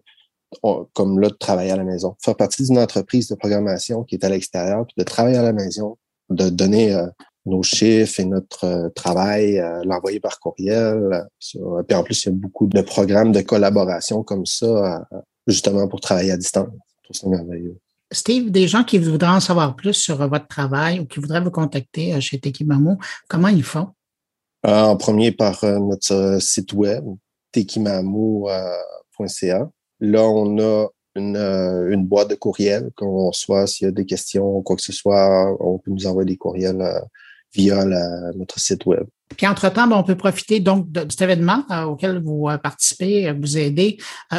[0.93, 2.17] comme là, de travailler à la maison.
[2.23, 5.55] Faire partie d'une entreprise de programmation qui est à l'extérieur, puis de travailler à la
[5.55, 5.97] maison,
[6.29, 6.95] de donner
[7.45, 11.27] nos chiffres et notre travail, l'envoyer par courriel.
[11.41, 15.07] Puis en plus, il y a beaucoup de programmes de collaboration comme ça,
[15.47, 16.69] justement pour travailler à distance.
[17.03, 17.77] Je trouve ça merveilleux.
[18.13, 21.51] Steve, des gens qui voudraient en savoir plus sur votre travail ou qui voudraient vous
[21.51, 23.89] contacter chez Tekimamo, comment ils font?
[24.65, 27.05] En premier par notre site web,
[27.53, 29.71] tekimamo.ca.
[30.01, 34.07] Là, on a une, euh, une, boîte de courriel qu'on reçoit s'il y a des
[34.07, 35.55] questions ou quoi que ce soit.
[35.61, 36.83] On peut nous envoyer des courriels
[37.59, 37.85] euh, via
[38.35, 39.07] notre site web.
[39.37, 43.29] Puis entre-temps, ben, on peut profiter donc de, cet événement euh, auquel vous euh, participez,
[43.29, 43.99] euh, vous aidez.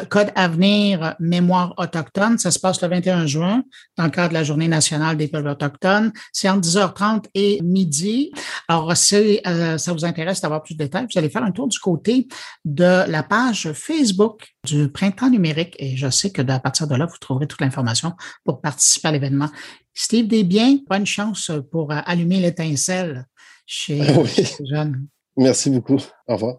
[0.10, 3.63] Code Avenir Mémoire autochtone, ça se passe le 21 juin
[3.97, 6.12] dans le cadre de la Journée nationale des peuples autochtones.
[6.32, 8.32] C'est entre 10h30 et midi.
[8.67, 11.78] Alors, si ça vous intéresse d'avoir plus de détails, vous allez faire un tour du
[11.80, 12.28] côté
[12.65, 17.06] de la page Facebook du Printemps numérique et je sais que à partir de là,
[17.06, 19.49] vous trouverez toute l'information pour participer à l'événement.
[19.94, 23.26] Steve Desbiens, bonne chance pour allumer l'étincelle
[23.66, 24.48] chez oui.
[24.70, 25.08] Jeanne.
[25.38, 26.00] Merci beaucoup.
[26.28, 26.58] Au revoir.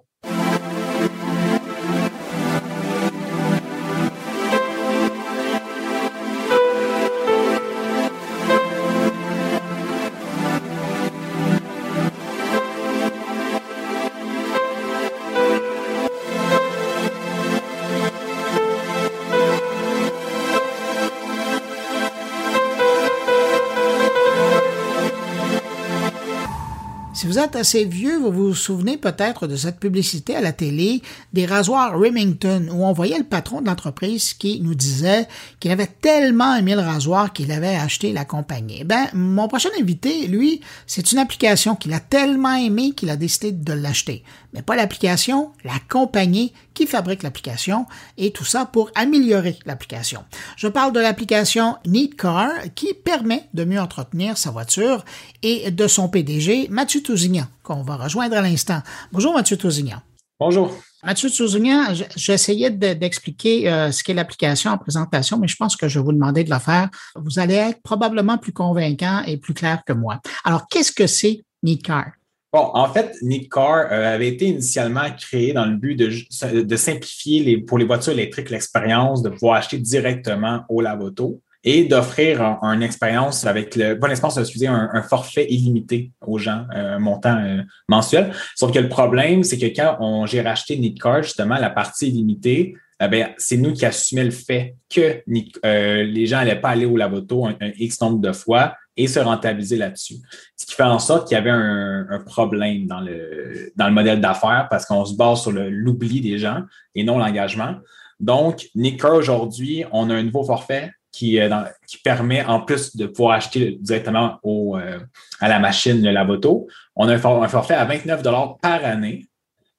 [27.56, 32.68] Assez vieux, vous vous souvenez peut-être de cette publicité à la télé des rasoirs Remington
[32.72, 35.26] où on voyait le patron de l'entreprise qui nous disait
[35.60, 38.84] qu'il avait tellement aimé le rasoir qu'il avait acheté la compagnie.
[38.84, 43.52] Ben, mon prochain invité, lui, c'est une application qu'il a tellement aimé qu'il a décidé
[43.52, 44.22] de l'acheter.
[44.54, 47.86] Mais pas l'application, la compagnie qui fabrique l'application
[48.16, 50.24] et tout ça pour améliorer l'application.
[50.56, 55.04] Je parle de l'application Neat Car qui permet de mieux entretenir sa voiture
[55.42, 58.80] et de son PDG, Mathieu Tousignan, qu'on va rejoindre à l'instant.
[59.12, 60.00] Bonjour Mathieu Tousignan.
[60.38, 60.72] Bonjour.
[61.02, 65.98] Mathieu Tousignan, j'essayais d'expliquer euh, ce qu'est l'application en présentation, mais je pense que je
[65.98, 66.88] vais vous demander de la faire.
[67.16, 70.20] Vous allez être probablement plus convaincant et plus clair que moi.
[70.44, 72.06] Alors, qu'est-ce que c'est Neat Car?
[72.54, 77.42] Bon, en fait, Neat Car euh, avait été initialement créé dans le but de, simplifier
[77.42, 82.84] les, pour les voitures électriques l'expérience de pouvoir acheter directement au lavoto et d'offrir une
[82.84, 87.36] expérience avec le bon expérience de un, un forfait illimité aux gens, euh, un montant
[87.38, 88.32] euh, mensuel.
[88.54, 92.76] Sauf que le problème, c'est que quand on j'ai racheté Neatcard, justement, la partie illimitée,
[93.02, 97.46] eh c'est nous qui assumions le fait que les gens n'allaient pas aller au lavoto
[97.46, 100.16] un, X nombre de fois et se rentabiliser là-dessus.
[100.56, 103.92] Ce qui fait en sorte qu'il y avait un, un, problème dans le, dans le
[103.92, 106.62] modèle d'affaires parce qu'on se base sur l'oubli des gens
[106.94, 107.76] et non l'engagement.
[108.20, 111.48] Donc, Nicker, aujourd'hui, on a un nouveau forfait qui, euh,
[111.86, 114.98] qui permet, en plus de pouvoir acheter directement au, euh,
[115.40, 118.22] à la machine le lavoto, on a un, forfait à 29
[118.60, 119.28] par année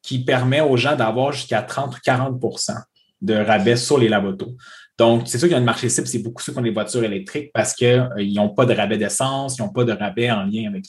[0.01, 2.75] qui permet aux gens d'avoir jusqu'à 30 ou 40%
[3.21, 4.56] de rabais sur les lavotos.
[4.97, 6.71] Donc, c'est sûr qu'il y a un marché cible, c'est beaucoup ceux qui ont des
[6.71, 10.31] voitures électriques parce qu'ils euh, n'ont pas de rabais d'essence, ils n'ont pas de rabais
[10.31, 10.86] en lien avec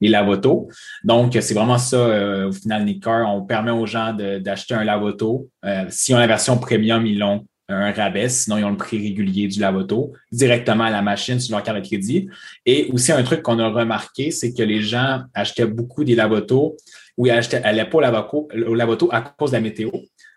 [0.00, 0.68] les lavotos.
[1.02, 3.32] Donc, c'est vraiment ça, au final, Nickar.
[3.34, 5.48] On permet aux gens d'acheter un lavoto.
[5.90, 8.98] si on a la version premium, ils l'ont un rabais, sinon ils ont le prix
[8.98, 12.28] régulier du lavoto directement à la machine sur leur carte de crédit.
[12.66, 16.76] Et aussi un truc qu'on a remarqué, c'est que les gens achetaient beaucoup des lavotos
[17.16, 19.90] ou ils n'allaient pas au lavoto, à cause de la météo.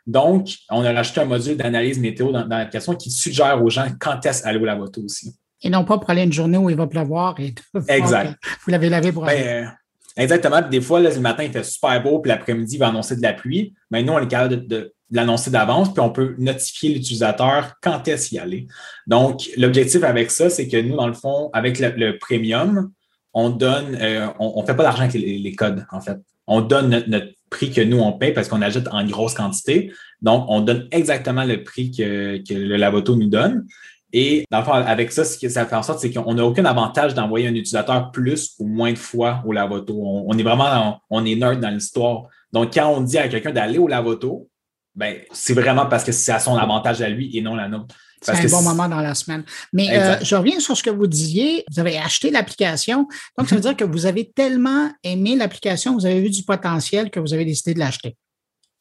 [0.07, 3.87] Donc, on a rajouté un module d'analyse météo dans, dans l'application qui suggère aux gens
[3.99, 5.35] quand est-ce aller au lavoto aussi.
[5.61, 7.53] Et non pas pour aller une journée où il va pleuvoir et
[7.87, 8.35] Exact.
[8.63, 9.43] vous l'avez lavé pour aller.
[9.43, 9.73] Ben,
[10.15, 10.61] exactement.
[10.61, 13.33] des fois, le matin, il fait super beau, puis l'après-midi, il va annoncer de la
[13.33, 13.73] pluie.
[13.91, 18.35] Mais nous, on est capable de l'annoncer d'avance, puis on peut notifier l'utilisateur quand est-ce
[18.35, 18.67] y aller.
[19.07, 22.91] Donc, l'objectif avec ça, c'est que nous, dans le fond, avec le, premium,
[23.33, 26.17] on donne, euh, on ne fait pas d'argent avec les, codes, en fait.
[26.47, 29.91] On donne notre, prix que nous, on paye parce qu'on ajoute en grosse quantité.
[30.21, 33.65] Donc, on donne exactement le prix que, le Lavoto nous donne.
[34.13, 36.45] Et dans le fond, avec ça, ce que ça fait en sorte, c'est qu'on n'a
[36.45, 39.95] aucun avantage d'envoyer un utilisateur plus ou moins de fois au Lavoto.
[39.97, 42.23] On, est vraiment, on est nerd dans l'histoire.
[42.53, 44.49] Donc, quand on dit à quelqu'un d'aller au Lavoto,
[44.95, 47.95] ben, c'est vraiment parce que c'est à son avantage à lui et non la nôtre.
[48.21, 49.43] C'est un bon moment dans la semaine.
[49.73, 51.63] Mais euh, je reviens sur ce que vous disiez.
[51.71, 53.07] Vous avez acheté l'application.
[53.37, 53.67] Donc, ça veut mhm.
[53.67, 57.45] dire que vous avez tellement aimé l'application, vous avez vu du potentiel que vous avez
[57.45, 58.15] décidé de l'acheter.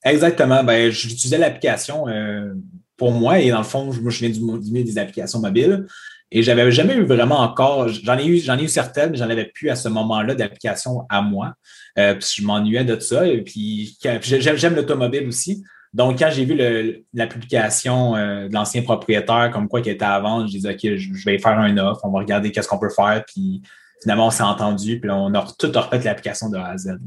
[0.05, 0.63] Exactement.
[0.65, 2.55] Ben, j'utilisais l'application euh,
[2.97, 5.87] pour moi et dans le fond, moi, je viens du, milieu des applications mobiles.
[6.33, 9.31] Et j'avais jamais eu vraiment encore, j'en ai eu, j'en ai eu certaines, mais j'en
[9.31, 11.55] avais plus à ce moment-là d'application à moi.
[11.99, 13.27] Euh, puis je m'ennuyais de ça.
[13.27, 15.63] Et puis j'aime l'automobile aussi.
[15.97, 16.55] Donc, quand j'ai vu
[17.15, 20.95] la publication euh, de l'ancien propriétaire, comme quoi qui était à vendre, je disais, OK,
[20.95, 23.25] je, vais faire un offre, on va regarder qu'est-ce qu'on peut faire.
[23.27, 23.63] Puis,
[24.03, 26.99] finalement, on s'est entendu, puis on a tout refait l'application de A à Z.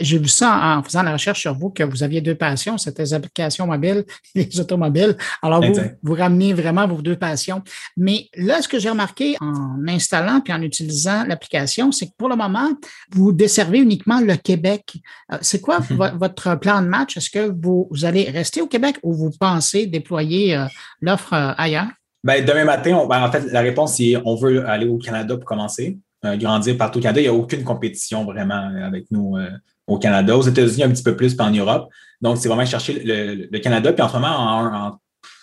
[0.00, 3.02] j'ai vu ça en, faisant la recherche sur vous, que vous aviez deux passions, c'était
[3.02, 5.16] les applications mobiles et les automobiles.
[5.42, 5.72] Alors, vous,
[6.02, 7.62] vous ramenez vraiment vos deux passions.
[7.96, 12.28] Mais là, ce que j'ai remarqué en installant puis en utilisant l'application, c'est que pour
[12.28, 12.70] le moment,
[13.10, 14.96] vous desservez uniquement le Québec.
[15.32, 15.78] Euh, c'est quoi
[16.18, 17.16] votre plan de match?
[17.16, 20.66] Est-ce que vous, allez rester au Québec ou vous pensez déployer euh,
[21.00, 21.88] l'offre euh, ailleurs?
[22.24, 25.44] Ben, demain matin, ben, en fait, la réponse, c'est on veut aller au Canada pour
[25.44, 27.20] commencer, grandir partout au Canada.
[27.20, 29.36] Il n'y a aucune compétition vraiment avec nous
[29.86, 31.88] au Canada, aux États-Unis un petit peu plus, puis en Europe.
[32.20, 33.92] Donc, c'est vraiment chercher le, Canada.
[33.92, 34.98] Puis en ce moment, en,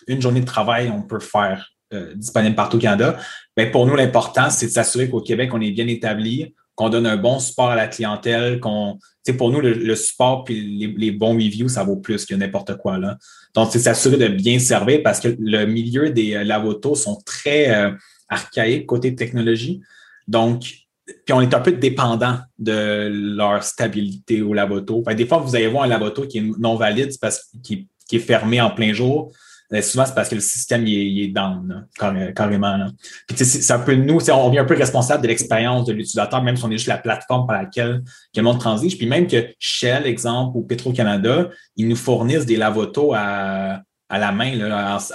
[0.08, 3.18] une journée de travail, on peut faire euh, disponible partout au Canada.
[3.56, 7.06] Mais pour nous, l'important, c'est de s'assurer qu'au Québec, on est bien établi, qu'on donne
[7.06, 8.98] un bon support à la clientèle, qu'on,
[9.38, 12.98] pour nous, le, support puis les, bons reviews, ça vaut plus que n'importe quoi.
[12.98, 13.18] Là.
[13.54, 17.74] Donc, c'est s'assurer de bien servir parce que le milieu des euh, lavotos sont très
[17.74, 17.92] euh,
[18.28, 19.82] archaïques côté technologie.
[20.28, 20.83] Donc,
[21.26, 25.04] puis on est un peu dépendant de leur stabilité au lavoto.
[25.16, 28.62] des fois, vous allez voir un lavoto qui est non valide, parce qu'il est fermé
[28.62, 29.32] en plein jour.
[29.74, 31.88] Euh, souvent, c'est parce que le système est, down,
[32.36, 32.88] carrément.
[33.36, 36.64] c'est un peu nous, on vient un peu responsable de l'expérience de l'utilisateur, même si
[36.64, 38.04] on est juste la plateforme par laquelle
[38.36, 38.98] le monde transige.
[38.98, 43.82] Puis même que Shell, exemple, ou Petro-Canada, ils nous fournissent des lavotos à
[44.14, 44.54] à la main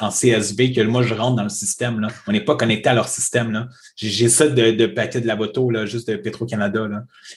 [0.01, 2.01] en, CSV que moi je rentre dans le système.
[2.01, 2.09] Là.
[2.27, 3.69] On n'est pas connecté à leur système.
[3.95, 6.89] J'ai ça de, de paquet de la là, juste de Petro-Canada.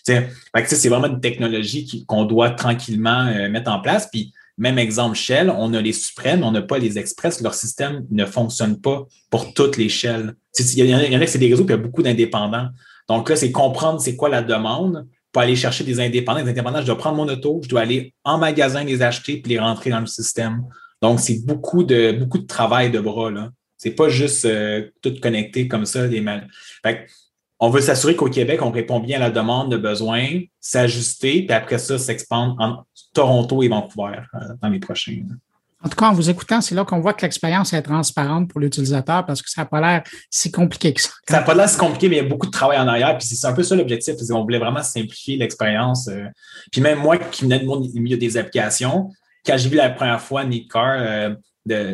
[0.03, 4.09] C'est vraiment une technologie qu'on doit tranquillement euh, mettre en place.
[4.11, 7.41] Puis même exemple Shell, on a les suprêmes, on n'a pas les express.
[7.41, 10.33] Leur système ne fonctionne pas pour toutes les Shell.
[10.57, 12.69] Il y, en a, qui c'est des réseaux, qui ont beaucoup d'indépendants.
[13.07, 16.41] Donc là, c'est comprendre c'est quoi la demande pour aller chercher des indépendants.
[16.41, 19.51] Les indépendants, je dois prendre mon auto, je dois aller en magasin les acheter puis
[19.51, 20.63] les rentrer dans le système.
[21.01, 23.31] Donc, c'est beaucoup de, beaucoup de travail de bras.
[23.31, 23.49] Là.
[23.77, 26.07] C'est pas juste euh, tout connecté comme ça.
[26.07, 26.47] Des mal...
[27.59, 30.27] on veut s'assurer qu'au Québec, on répond bien à la demande de besoin,
[30.59, 32.83] s'ajuster, puis après ça, s'expandre en
[33.13, 35.23] Toronto et Vancouver euh, dans les prochains.
[35.83, 38.59] En tout cas, en vous écoutant, c'est là qu'on voit que l'expérience est transparente pour
[38.59, 41.09] l'utilisateur parce que ça n'a pas l'air si compliqué que ça.
[41.27, 43.17] Ça n'a pas l'air si compliqué, mais il y a beaucoup de travail en arrière.
[43.17, 44.13] Puis c'est un peu ça l'objectif.
[44.29, 46.07] On voulait vraiment simplifier l'expérience.
[46.07, 46.25] Euh.
[46.71, 49.09] Puis même moi qui venais de mon milieu des applications,
[49.45, 51.33] quand j'ai vu la première fois Nick Car euh,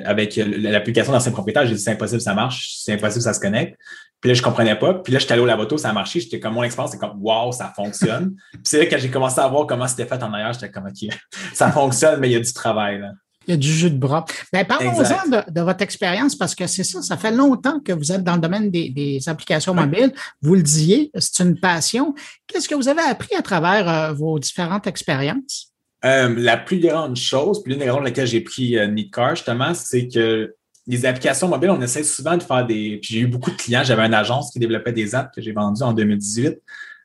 [0.05, 3.77] avec l'application d'ancien propriétaire, j'ai dit c'est impossible, ça marche, c'est impossible, ça se connecte.
[4.19, 4.95] Puis là, je comprenais pas.
[4.95, 6.19] Puis là, j'étais allé au lavoto, ça a marché.
[6.19, 8.35] J'étais comme mon expérience, c'est comme wow, ça fonctionne.
[8.51, 10.53] puis c'est là que j'ai commencé à voir comment c'était fait en arrière.
[10.53, 11.13] J'étais comme OK,
[11.53, 12.99] ça fonctionne, mais il y a du travail.
[12.99, 13.11] Là.
[13.47, 14.25] Il y a du jus de bras.
[14.51, 18.23] Ben, parlons-en de, votre expérience parce que c'est ça, ça fait longtemps que vous êtes
[18.23, 20.13] dans le domaine des, applications mobiles.
[20.41, 22.13] Vous le disiez, c'est une passion.
[22.45, 25.71] Qu'est-ce que vous avez appris à travers euh, vos différentes expériences?
[26.05, 28.87] Euh, la plus grande chose, puis l'une des raisons pour lesquelles j'ai pris euh,
[29.31, 30.53] justement, c'est que
[30.85, 32.99] les applications mobiles, on essaie souvent de faire des.
[33.01, 33.83] Puis j'ai eu beaucoup de clients.
[33.83, 36.57] J'avais une agence qui développait des apps que j'ai vendues en 2018.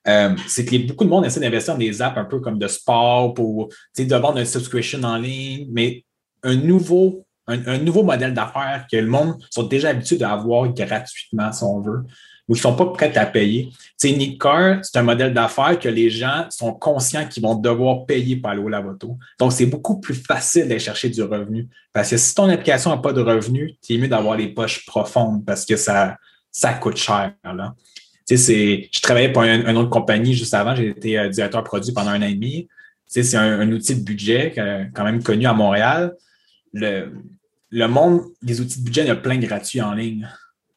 [0.08, 2.68] Euh, c'est que beaucoup de monde essaie d'investir dans des apps un peu comme de
[2.68, 6.04] sport pour de vendre une subscription en ligne, mais
[6.42, 11.64] un nouveau, un, nouveau modèle d'affaires que le monde sont déjà habitués d'avoir gratuitement, si
[11.64, 12.02] on veut
[12.52, 13.70] ou ils ne sont pas prêts à payer.
[13.98, 18.04] Tu sais, Car, c'est un modèle d'affaires que les gens sont conscients qu'ils vont devoir
[18.04, 19.16] payer pour aller au lavoto.
[19.38, 21.66] Donc, c'est beaucoup plus facile d'aller chercher du revenu.
[21.94, 25.46] Parce que si ton application n'a pas de revenu, c'est mieux d'avoir les poches profondes
[25.46, 26.18] parce que ça,
[26.50, 27.32] ça coûte cher.
[27.42, 27.74] Là.
[28.28, 31.92] Tu sais, je travaillais pour une, autre compagnie juste avant, j'ai été euh, directeur produit
[31.94, 32.68] pendant un an et demi.
[32.68, 32.68] Tu
[33.06, 34.52] sais, c'est un, outil de budget
[34.94, 36.12] quand même connu à Montréal.
[36.74, 37.14] Le,
[37.70, 40.28] le monde des outils de budget, il y a plein de gratuits en ligne.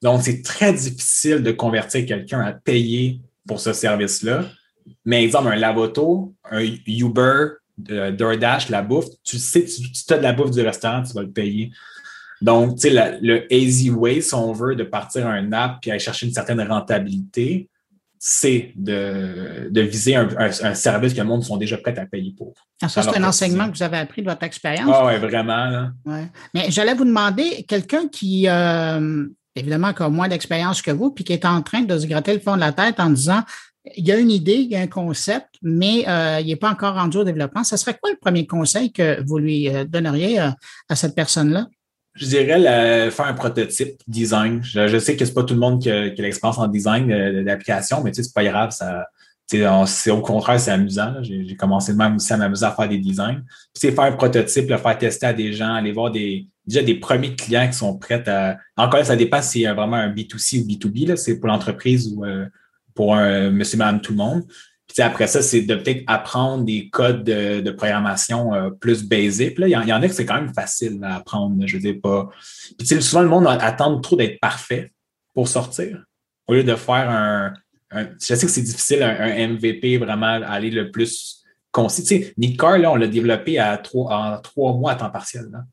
[0.01, 4.45] Donc, c'est très difficile de convertir quelqu'un à payer pour ce service-là.
[5.03, 10.23] Mais exemple, un lavoto, un Uber, DoorDash, la bouffe, tu sais, tu, tu as de
[10.23, 11.71] la bouffe du restaurant, tu vas le payer.
[12.41, 15.99] Donc, tu sais, le easy way, si on veut, de partir un app et aller
[15.99, 17.69] chercher une certaine rentabilité,
[18.19, 22.53] c'est de, viser un, service que le monde sont déjà prêts à payer pour.
[22.81, 24.89] Ah, ça, c'est un enseignement que vous avez appris de votre expérience.
[24.91, 25.89] Ah oui, vraiment.
[26.53, 31.23] Mais j'allais vous demander, quelqu'un qui, euh, évidemment, qui a moins d'expérience que vous, puis
[31.23, 33.43] qui est en train de se gratter le fond de la tête en disant
[33.95, 36.71] il y a une idée, il y a un concept, mais euh, il n'est pas
[36.71, 37.63] encore rendu au développement.
[37.63, 40.49] Ce serait quoi le premier conseil que vous lui euh, donneriez euh,
[40.89, 41.67] à cette personne-là?
[42.15, 44.61] Je dirais faire un prototype design.
[44.63, 48.11] Je, sais que c'est pas tout le monde qui a, l'expérience en design d'application, mais
[48.11, 49.05] tu sais, c'est pas grave, ça.
[49.47, 51.13] C'est au contraire, c'est amusant.
[51.21, 53.43] J'ai commencé même aussi à m'amuser à faire des designs.
[53.73, 56.95] C'est faire un prototype, le faire tester à des gens, aller voir des, déjà des
[56.95, 58.57] premiers clients qui sont prêts à.
[58.77, 62.25] Encore là, ça dépend si c'est vraiment un B2C ou B2B, c'est pour l'entreprise ou
[62.25, 62.45] euh,
[62.93, 64.43] pour un monsieur, madame, tout le monde.
[64.87, 69.59] Puis après ça, c'est de peut-être apprendre des codes de, programmation euh, plus basiques.
[69.59, 71.99] Là, il y, en, a que c'est quand même facile à apprendre, je veux dire
[72.01, 72.29] pas.
[72.77, 74.93] Puis souvent, le monde attend trop d'être parfait
[75.33, 76.05] pour sortir.
[76.47, 77.53] Au lieu de faire un,
[77.91, 82.03] je sais que c'est difficile, un, MVP vraiment aller le plus concis.
[82.03, 85.09] Tu sais, Nick Carr, là, on l'a développé à trois, en trois mois à temps
[85.09, 85.45] partiel.
[85.51, 85.65] Là.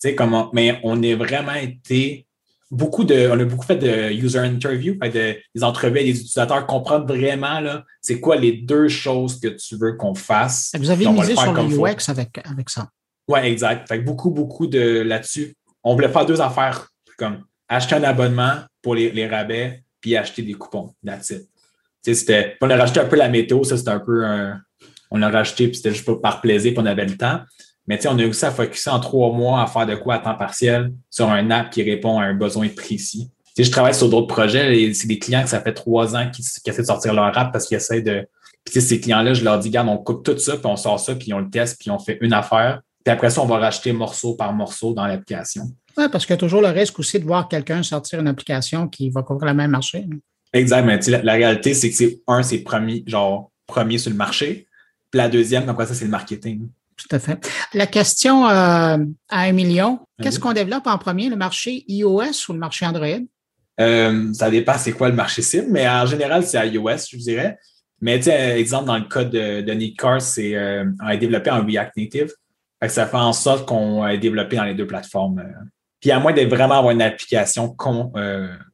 [0.00, 2.26] Tu sais, comment, mais on a vraiment été
[2.70, 6.66] beaucoup de, on a beaucoup fait de user interview, de, des entrevues avec des utilisateurs,
[6.66, 10.72] comprendre vraiment là, c'est quoi les deux choses que tu veux qu'on fasse.
[10.78, 12.88] Vous avez misé sur le UX avec, avec ça.
[13.28, 13.88] Oui, exact.
[13.88, 15.54] Fait beaucoup, beaucoup de là-dessus.
[15.82, 20.42] On voulait faire deux affaires comme acheter un abonnement pour les, les rabais, puis acheter
[20.42, 20.94] des coupons.
[21.04, 21.48] That's it.
[22.02, 24.60] C'était, on a racheté un peu la météo, ça c'était un peu un,
[25.10, 27.40] on a racheté, puis c'était juste par plaisir, puis on avait le temps.
[27.86, 30.34] Mais on a aussi à focuser en trois mois à faire de quoi à temps
[30.34, 33.30] partiel sur un app qui répond à un besoin précis.
[33.58, 36.42] je travaille sur d'autres projets, et c'est des clients que ça fait trois ans qui,
[36.42, 38.26] essaient de sortir leur app parce qu'ils essaient de.
[38.64, 41.14] Puis ces clients-là, je leur dis, regarde, on coupe tout ça, puis on sort ça,
[41.14, 42.80] puis on le teste, puis on fait une affaire.
[43.04, 45.64] Puis après ça, on va racheter morceau par morceau dans l'application.
[45.98, 48.88] Oui, parce qu'il y a toujours le risque aussi de voir quelqu'un sortir une application
[48.88, 50.06] qui va couvrir le même marché.
[50.54, 54.16] Exact, mais la, la, réalité, c'est que c'est un, c'est premier, genre premier sur le
[54.16, 54.66] marché.
[55.10, 56.68] Puis la deuxième, après ça, c'est le marketing.
[56.96, 57.50] Tout à fait.
[57.72, 62.52] La question euh, à un million, qu'est-ce qu'on développe en premier, le marché iOS ou
[62.52, 63.20] le marché Android?
[63.80, 67.22] Euh, ça dépend c'est quoi le marché cible, mais en général, c'est iOS, je vous
[67.22, 67.58] dirais.
[68.00, 71.16] Mais tu sais, exemple, dans le cas de, de Nick Carr, c'est euh, on a
[71.16, 72.32] développé en React Native.
[72.86, 75.42] ça fait en sorte qu'on a développé dans les deux plateformes.
[76.00, 77.74] Puis à moins de vraiment avoir une application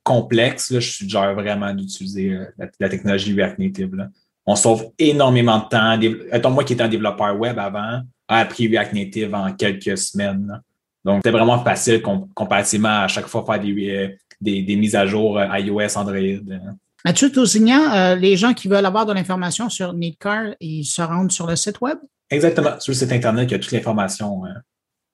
[0.02, 3.94] complexe, là, je suis genre vraiment d'utiliser la, technologie React Native.
[3.94, 4.08] Là
[4.46, 6.50] on sauve énormément de temps.
[6.50, 10.60] moi qui étais un développeur web avant, a appris React Native en quelques semaines.
[11.04, 14.08] Donc, c'était vraiment facile comparativement à chaque fois faire des, euh,
[14.40, 16.58] des, mises à jour euh, iOS, Android.
[17.04, 21.32] Mathieu Tosignan, euh, les gens qui veulent avoir de l'information sur Needcar, ils se rendent
[21.32, 21.98] sur le site web?
[22.28, 22.78] Exactement.
[22.78, 24.42] Sur le site Internet, il y a toute l'information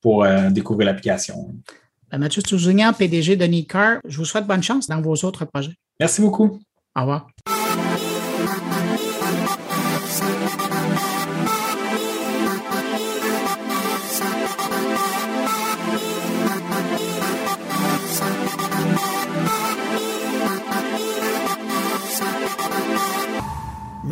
[0.02, 1.54] pour découvrir l'application.
[2.10, 5.74] Ben, Mathieu Tosignan, PDG de Needcar, je vous souhaite bonne chance dans vos autres projets.
[5.98, 6.60] Merci beaucoup.
[6.94, 7.28] Au revoir.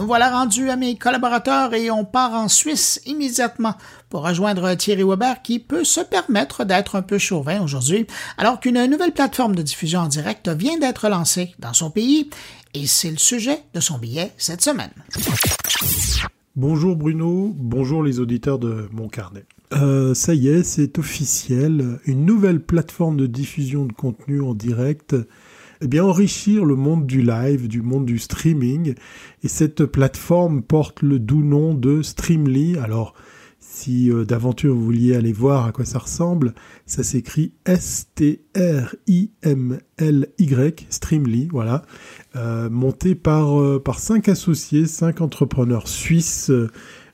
[0.05, 3.75] Voilà rendus à mes collaborateurs et on part en Suisse immédiatement
[4.11, 8.85] pour rejoindre Thierry Weber qui peut se permettre d'être un peu chauvin aujourd'hui alors qu'une
[8.85, 12.29] nouvelle plateforme de diffusion en direct vient d'être lancée dans son pays
[12.75, 14.93] et c'est le sujet de son billet cette semaine.
[16.55, 19.47] Bonjour Bruno, bonjour les auditeurs de mon carnet.
[19.73, 25.17] Euh, ça y est, c'est officiel, une nouvelle plateforme de diffusion de contenu en direct
[25.85, 28.95] eh bien, enrichir le monde du live, du monde du streaming.
[29.43, 32.79] Et cette plateforme porte le doux nom de Streamly.
[32.79, 33.13] Alors,
[33.59, 36.55] si euh, d'aventure vous vouliez aller voir à quoi ça ressemble,
[36.87, 38.47] ça s'écrit S-T-R-I-M-L-Y,
[40.89, 41.83] Streamly, voilà,
[42.35, 46.51] euh, monté par, euh, par cinq associés, cinq entrepreneurs suisses,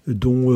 [0.07, 0.49] dont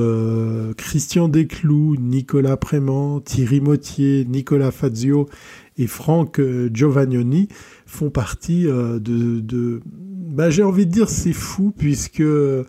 [0.77, 5.29] Christian Desclous, Nicolas Prément, Thierry Mottier, Nicolas Fazio
[5.77, 6.41] et Franck
[6.73, 7.49] Giovagnoni
[7.87, 9.81] font partie euh, de, de...
[9.87, 12.65] Bah, j'ai envie de dire c'est fou puisque euh,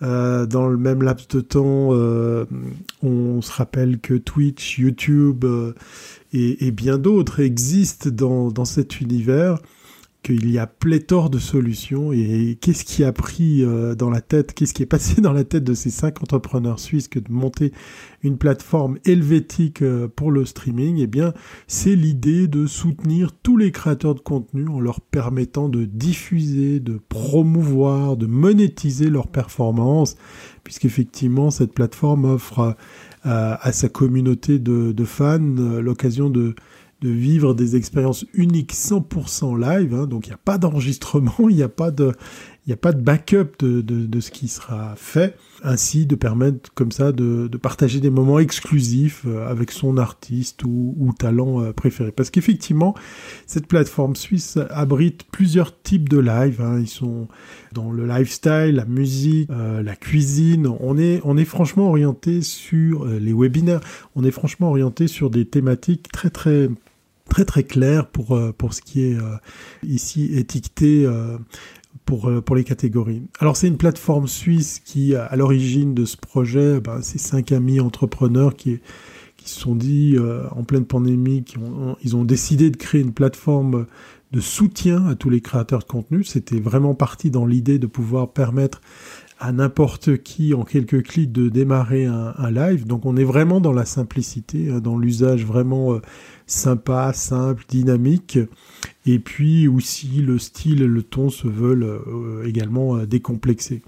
[0.00, 2.44] dans le même laps de temps, euh,
[3.02, 5.44] on se rappelle que Twitch, YouTube
[6.32, 9.58] et, et, bien d'autres existent dans, dans cet univers
[10.24, 14.54] qu'il y a pléthore de solutions et qu'est-ce qui a pris euh, dans la tête,
[14.54, 17.72] qu'est-ce qui est passé dans la tête de ces cinq entrepreneurs suisses que de monter
[18.22, 20.96] une plateforme helvétique euh, pour le streaming?
[20.98, 21.34] Eh bien,
[21.66, 26.98] c'est l'idée de soutenir tous les créateurs de contenu en leur permettant de diffuser, de
[27.08, 30.16] promouvoir, de monétiser leurs performances,
[30.64, 32.76] puisqu'effectivement, cette plateforme offre
[33.26, 36.54] euh, à sa communauté de fans l'occasion de
[37.04, 39.94] de vivre des expériences uniques 100% live.
[39.94, 40.06] Hein.
[40.06, 42.12] donc il n'y a pas d'enregistrement, il n'y a pas de,
[42.72, 47.12] a pas de backup de, de, ce qui sera fait, ainsi de permettre comme ça
[47.12, 52.10] de, de partager des moments exclusifs euh, avec son artiste ou, ou talent euh, préféré.
[52.10, 52.94] Parce qu'effectivement,
[53.46, 56.62] cette plateforme suisse abrite plusieurs types de live.
[56.62, 56.80] Hein.
[56.80, 57.28] Ils sont
[57.72, 60.66] dans le lifestyle, la musique, euh, la cuisine.
[60.80, 63.80] On est, on est franchement orienté sur les webinaires.
[64.16, 66.70] On est franchement orienté sur des thématiques très très
[67.28, 69.16] très très claires pour pour ce qui est
[69.82, 71.06] ici étiqueté
[72.04, 73.22] pour, euh, pour les catégories.
[73.38, 77.80] Alors c'est une plateforme suisse qui, à l'origine de ce projet, ben, c'est cinq amis
[77.80, 78.80] entrepreneurs qui,
[79.36, 83.00] qui se sont dit, euh, en pleine pandémie, qui ont, ils ont décidé de créer
[83.00, 83.86] une plateforme
[84.32, 86.24] de soutien à tous les créateurs de contenu.
[86.24, 88.80] C'était vraiment parti dans l'idée de pouvoir permettre
[89.38, 92.86] à n'importe qui en quelques clics de démarrer un, un, live.
[92.86, 96.00] Donc on est vraiment dans la simplicité, hein, dans l'usage vraiment euh,
[96.46, 98.38] sympa, simple, dynamique.
[99.06, 103.82] et puis aussi le style et le ton se veulent euh, également euh, décomplexés.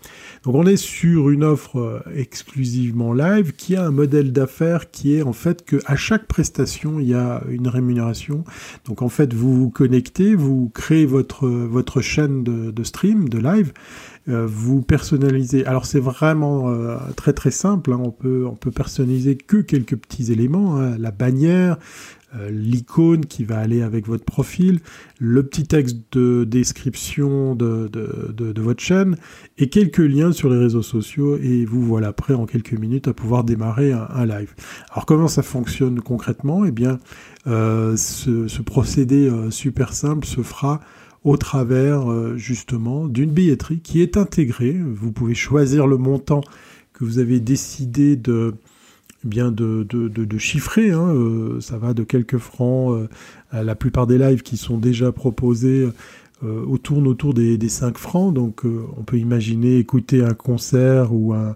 [0.44, 5.14] Donc on est sur une offre euh, exclusivement live qui a un modèle d'affaires qui
[5.14, 8.44] est en fait que à chaque prestation il y a une rémunération.
[8.84, 13.72] Donc en fait vous vous connectez, vous créez votre votre chaîne de, stream, de live.
[14.26, 15.64] vous personnalisez.
[15.64, 16.72] Alors c'est vraiment
[17.16, 17.92] très très simple.
[17.92, 18.00] Hein.
[18.02, 20.78] On peut on peut personnaliser que quelques petits éléments.
[20.78, 20.96] Hein.
[20.98, 21.78] La bannière,
[22.34, 24.80] euh, l'icône qui va aller avec votre profil,
[25.20, 29.16] le petit texte de description de, de, votre chaîne
[29.58, 33.14] et quelques liens sur les réseaux sociaux et vous voilà prêt en quelques minutes à
[33.14, 34.54] pouvoir démarrer un, live.
[34.90, 36.64] Alors comment ça fonctionne concrètement?
[36.64, 36.98] Eh bien,
[37.46, 40.80] euh, ce, procédé euh, super simple se fera
[41.22, 44.76] au travers justement d'une billetterie qui est intégrée.
[44.76, 46.40] Vous pouvez choisir le montant
[46.92, 48.54] que vous avez décidé de
[49.26, 50.90] bien de, chiffrer.
[50.90, 53.08] Hein, euh, ça va de quelques francs euh,
[53.50, 55.88] à la plupart des lives qui sont déjà proposés
[56.44, 58.34] euh, tournent autour des, des 5 francs.
[58.34, 61.54] Donc on peut imaginer écouter un concert ou un,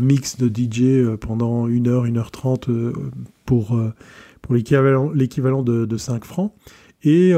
[0.00, 2.68] mix de DJ pendant 1 heure, 1 heure 30
[3.46, 3.80] pour,
[4.42, 6.52] pour l'équivalent de, de 5 francs.
[7.04, 7.34] Et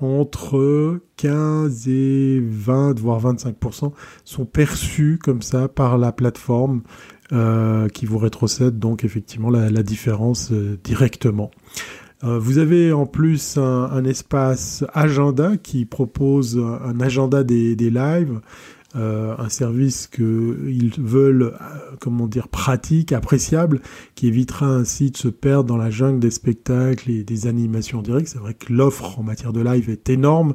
[0.00, 3.92] entre 15 et 20, voire 25%
[4.24, 6.82] sont perçus comme ça par la plateforme
[7.32, 11.50] euh, qui vous rétrocède donc effectivement la, la différence euh, directement.
[12.22, 17.88] Euh, vous avez en plus un, un, espace agenda qui propose un agenda des, des
[17.88, 18.40] lives,
[18.96, 21.54] euh, un service qu'ils veulent,
[22.00, 23.80] comment dire, pratique, appréciable,
[24.16, 28.28] qui évitera ainsi de se perdre dans la jungle des spectacles et des animations directes.
[28.28, 30.54] C'est vrai que l'offre en matière de live est énorme.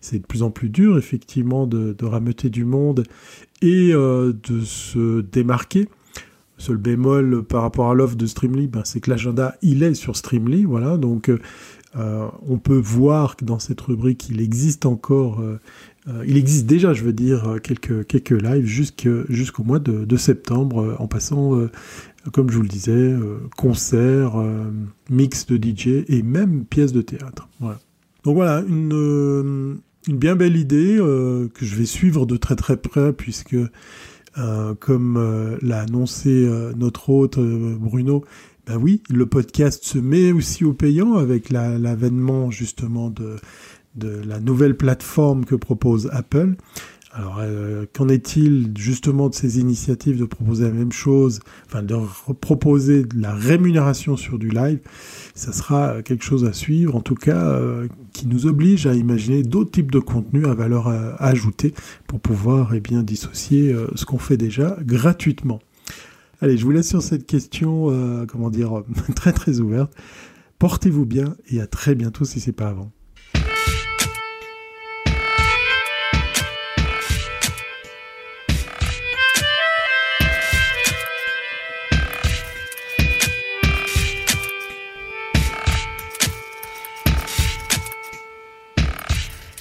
[0.00, 3.04] C'est de plus en plus dur, effectivement, de, de rameuter du monde
[3.62, 5.88] et euh, de se démarquer.
[6.58, 10.16] Seul bémol par rapport à l'offre de Streamly, ben, c'est que l'agenda, il est sur
[10.16, 11.30] Streamly, voilà, donc
[11.98, 15.58] euh, on peut voir que dans cette rubrique, il existe encore, euh,
[16.08, 21.06] euh, il existe déjà, je veux dire, quelques, quelques lives jusqu'au mois de, septembre, en
[21.06, 21.58] passant,
[22.32, 23.14] comme je vous le disais,
[23.56, 24.36] concerts,
[25.10, 27.48] mix de DJ et même pièces de théâtre.
[27.60, 27.80] Voilà.
[28.24, 29.78] Donc voilà, une,
[30.08, 33.68] bien belle idée que je vais suivre de très très près, puisque euh,
[34.80, 38.24] comme euh, l'a annoncé euh, notre hôte Bruno,
[38.66, 43.38] ben oui, le podcast se met aussi au payant avec l'avènement justement de
[43.98, 46.56] la nouvelle plateforme que propose Apple.
[47.18, 51.96] Alors, euh, qu'en est-il justement de ces initiatives de proposer la même chose, enfin de
[52.42, 54.80] proposer de la rémunération sur du live?
[55.34, 59.42] Ça sera quelque chose à suivre, en tout cas, euh, qui nous oblige à imaginer
[59.42, 61.72] d'autres types de contenus à valeur euh, ajoutée
[62.06, 65.60] pour pouvoir eh bien dissocier ce qu'on fait déjà gratuitement.
[66.42, 67.86] Allez, je vous laisse sur cette question,
[68.28, 68.82] comment dire,
[69.16, 69.90] très très ouverte.
[70.58, 72.92] Portez-vous bien et à très bientôt si c'est pas avant.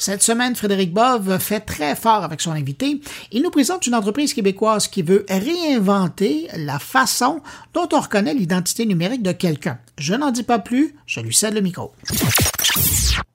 [0.05, 3.01] Cette semaine, Frédéric Bove fait très fort avec son invité.
[3.31, 7.41] Il nous présente une entreprise québécoise qui veut réinventer la façon
[7.73, 9.79] dont on reconnaît l'identité numérique de quelqu'un.
[9.97, 11.91] Je n'en dis pas plus, je lui cède le micro.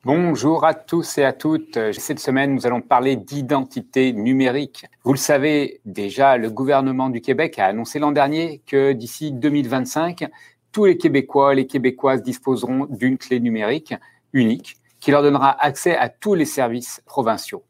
[0.05, 1.77] Bonjour à tous et à toutes.
[1.91, 4.87] Cette semaine, nous allons parler d'identité numérique.
[5.03, 10.29] Vous le savez déjà, le gouvernement du Québec a annoncé l'an dernier que d'ici 2025,
[10.71, 13.93] tous les Québécois, les Québécoises disposeront d'une clé numérique
[14.33, 17.65] unique qui leur donnera accès à tous les services provinciaux.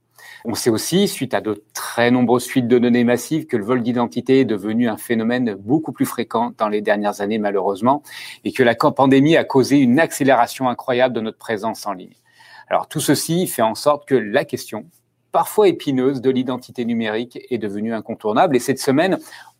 [0.45, 3.83] On sait aussi, suite à de très nombreuses fuites de données massives, que le vol
[3.83, 8.03] d'identité est devenu un phénomène beaucoup plus fréquent dans les dernières années, malheureusement,
[8.45, 12.15] et que la pandémie a causé une accélération incroyable de notre présence en ligne.
[12.69, 14.87] Alors tout ceci fait en sorte que la question,
[15.33, 18.57] parfois épineuse, de l'identité numérique est devenue incontournable.
[18.57, 19.19] Et cette semaine,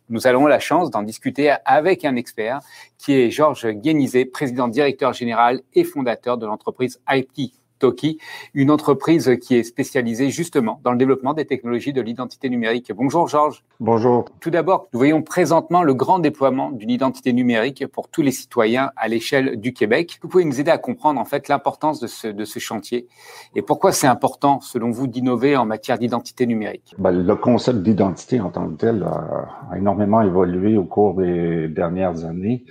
[0.09, 2.59] nous allons la chance d'en discuter avec un expert
[2.97, 8.19] qui est Georges Guénizet, président directeur général et fondateur de l'entreprise IT Toki,
[8.53, 12.91] une entreprise qui est spécialisée justement dans le développement des technologies de l'identité numérique.
[12.95, 13.63] Bonjour Georges.
[13.79, 14.25] Bonjour.
[14.39, 18.91] Tout d'abord, nous voyons présentement le grand déploiement d'une identité numérique pour tous les citoyens
[18.95, 20.19] à l'échelle du Québec.
[20.21, 23.07] Vous pouvez nous aider à comprendre en fait l'importance de ce, de ce chantier
[23.55, 26.93] et pourquoi c'est important selon vous d'innover en matière d'identité numérique?
[26.99, 32.25] Ben, le concept d'identité en tant que tel a énormément évolué au cours des dernières
[32.25, 32.63] années.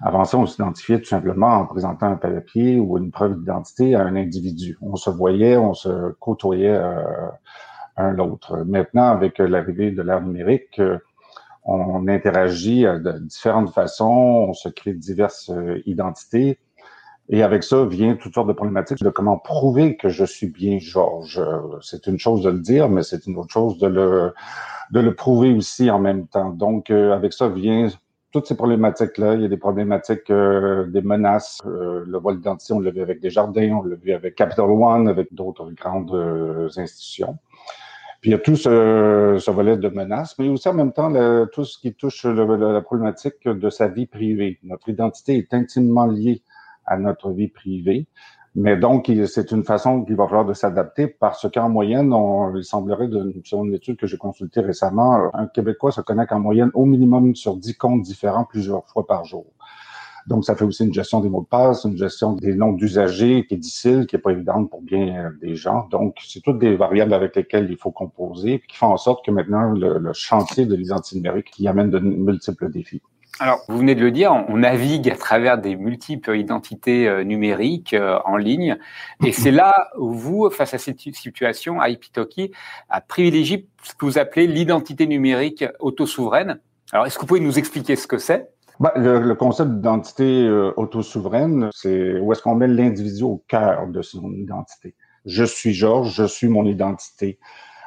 [0.00, 4.02] Avant ça, on s'identifiait tout simplement en présentant un papier ou une preuve d'identité à
[4.02, 4.76] un individu.
[4.82, 7.28] On se voyait, on se côtoyait euh,
[7.96, 8.58] un l'autre.
[8.66, 10.98] Maintenant, avec l'arrivée de l'ère numérique, euh,
[11.64, 16.58] on interagit de différentes façons, on se crée diverses euh, identités.
[17.28, 20.78] Et avec ça vient toutes sortes de problématiques de comment prouver que je suis bien
[20.78, 21.42] Georges.
[21.82, 24.32] C'est une chose de le dire, mais c'est une autre chose de le,
[24.92, 26.50] de le prouver aussi en même temps.
[26.50, 27.88] Donc, euh, avec ça vient
[28.36, 29.32] toutes ces problématiques-là.
[29.32, 31.62] Il y a des problématiques, euh, des menaces.
[31.64, 35.08] Euh, le vol d'identité, on l'a vu avec Desjardins, on l'a vu avec Capital One,
[35.08, 36.12] avec d'autres grandes
[36.76, 37.38] institutions.
[38.20, 41.10] Puis il y a tout ce, ce, volet de menaces, mais aussi en même temps
[41.46, 44.58] tout ce qui touche la problématique de sa vie privée.
[44.64, 46.42] Notre identité est intimement liée
[46.84, 48.06] à notre vie privée.
[48.58, 52.64] Mais donc, c'est une façon qu'il va falloir de s'adapter parce qu'en moyenne, on, il
[52.64, 53.06] semblerait,
[53.44, 57.36] selon une étude que j'ai consultée récemment, un Québécois se connecte en moyenne au minimum
[57.36, 59.44] sur 10 comptes différents plusieurs fois par jour.
[60.26, 63.44] Donc, ça fait aussi une gestion des mots de passe, une gestion des noms d'usagers
[63.46, 65.86] qui est difficile, qui est pas évidente pour bien des gens.
[65.90, 69.30] Donc, c'est toutes des variables avec lesquelles il faut composer, qui font en sorte que
[69.30, 73.02] maintenant, le, le chantier de l'identité numérique qui amène de multiples défis.
[73.38, 77.92] Alors, vous venez de le dire, on navigue à travers des multiples identités euh, numériques
[77.92, 78.78] euh, en ligne.
[79.24, 82.52] Et c'est là où vous, face à cette situation, IPTalki
[82.88, 86.60] a privilégié ce que vous appelez l'identité numérique autosouveraine.
[86.92, 88.48] Alors, est-ce que vous pouvez nous expliquer ce que c'est?
[88.80, 94.00] Bah, le, concept d'identité euh, autosouveraine, c'est où est-ce qu'on met l'individu au cœur de
[94.00, 94.94] son identité.
[95.26, 97.38] Je suis Georges, je suis mon identité.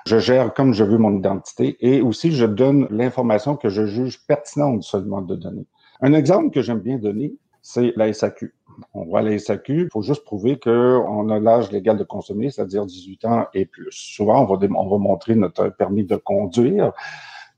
[0.10, 4.26] Je gère comme je veux mon identité et aussi je donne l'information que je juge
[4.26, 5.68] pertinente seulement de donner.
[6.01, 8.55] Un exemple que j'aime bien donner, c'est la SAQ.
[8.95, 12.88] On voit la SAQ, il faut juste prouver qu'on a l'âge légal de consommer, c'est-à-dire
[12.88, 13.91] 18 ans et plus.
[13.91, 16.91] Souvent, on va, on va montrer notre permis de conduire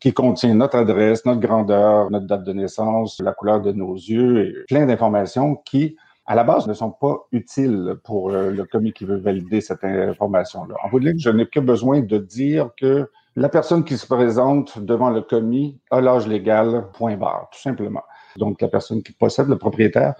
[0.01, 4.45] qui contient notre adresse, notre grandeur, notre date de naissance, la couleur de nos yeux
[4.45, 5.95] et plein d'informations qui
[6.31, 10.75] à la base, ne sont pas utiles pour le commis qui veut valider cette information-là.
[10.81, 14.79] En vous que je n'ai que besoin de dire que la personne qui se présente
[14.79, 18.03] devant le commis a l'âge légal, point barre, tout simplement.
[18.37, 20.13] Donc, la personne qui possède le propriétaire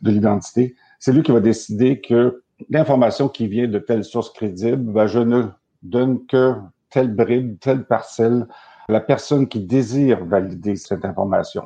[0.00, 4.94] de l'identité, c'est lui qui va décider que l'information qui vient de telle source crédible,
[4.94, 5.42] ben, je ne
[5.82, 6.54] donne que
[6.88, 8.46] telle bride, telle parcelle
[8.88, 11.64] à la personne qui désire valider cette information.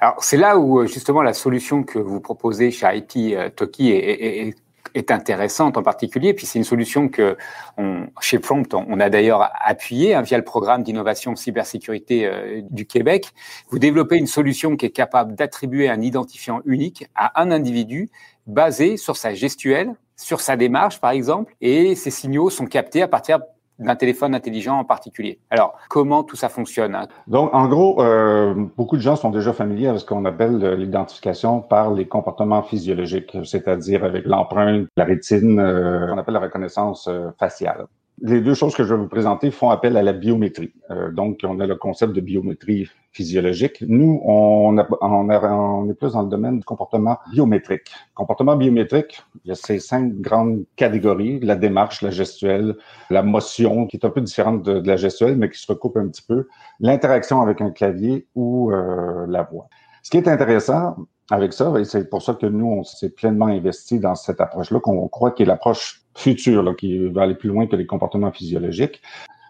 [0.00, 3.90] Alors, c'est là où, euh, justement, la solution que vous proposez chez IT euh, Toki
[3.90, 4.54] est, est,
[4.94, 6.34] est intéressante en particulier.
[6.34, 7.36] Puis c'est une solution que
[7.76, 12.86] on, chez Prompt, on, a d'ailleurs appuyé hein, via le programme d'innovation cybersécurité euh, du
[12.86, 13.32] Québec.
[13.70, 18.08] Vous développez une solution qui est capable d'attribuer un identifiant unique à un individu
[18.46, 23.08] basé sur sa gestuelle, sur sa démarche par exemple, et ces signaux sont captés à
[23.08, 23.40] partir
[23.78, 25.38] d'un téléphone intelligent en particulier.
[25.50, 27.06] Alors, comment tout ça fonctionne hein?
[27.26, 31.60] Donc, en gros, euh, beaucoup de gens sont déjà familiers avec ce qu'on appelle l'identification
[31.60, 37.30] par les comportements physiologiques, c'est-à-dire avec l'empreinte, la rétine, euh, on appelle la reconnaissance euh,
[37.38, 37.86] faciale.
[38.22, 40.72] Les deux choses que je vais vous présenter font appel à la biométrie.
[40.90, 43.82] Euh, donc, on a le concept de biométrie physiologique.
[43.86, 47.90] Nous, on, on, est plus dans le domaine du comportement biométrique.
[48.14, 52.76] Comportement biométrique, il y a ces cinq grandes catégories, la démarche, la gestuelle,
[53.10, 56.08] la motion, qui est un peu différente de, la gestuelle, mais qui se recoupe un
[56.08, 56.46] petit peu,
[56.78, 59.68] l'interaction avec un clavier ou euh, la voix.
[60.02, 60.96] Ce qui est intéressant,
[61.30, 65.08] avec ça, c'est pour ça que nous, on s'est pleinement investi dans cette approche-là, qu'on
[65.08, 69.00] croit qu'il est l'approche future, là, qui va aller plus loin que les comportements physiologiques.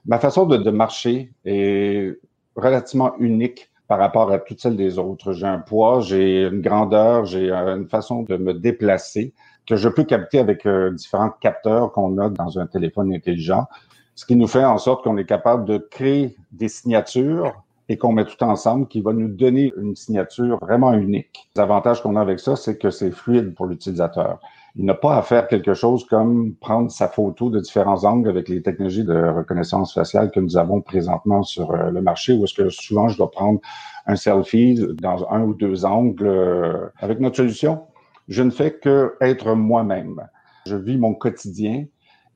[0.06, 2.18] Ma façon de, de marcher est
[2.56, 5.32] relativement unique par rapport à toutes celles des autres.
[5.32, 9.34] J'ai un poids, j'ai une grandeur, j'ai une façon de me déplacer
[9.66, 13.66] que je peux capter avec euh, différents capteurs qu'on a dans un téléphone intelligent,
[14.14, 18.12] ce qui nous fait en sorte qu'on est capable de créer des signatures et qu'on
[18.12, 21.48] met tout ensemble qui va nous donner une signature vraiment unique.
[21.56, 24.40] L'avantage qu'on a avec ça, c'est que c'est fluide pour l'utilisateur.
[24.76, 28.48] Il n'a pas à faire quelque chose comme prendre sa photo de différents angles avec
[28.48, 32.54] les technologies de reconnaissance faciale que nous avons présentement sur euh, le marché, où est-ce
[32.54, 33.60] que souvent je dois prendre
[34.06, 36.26] un selfie dans un ou deux angles.
[36.26, 37.82] Euh, avec notre solution,
[38.28, 40.26] je ne fais que être moi-même.
[40.66, 41.84] Je vis mon quotidien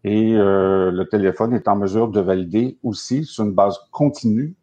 [0.05, 4.55] et euh, le téléphone est en mesure de valider aussi sur une base continue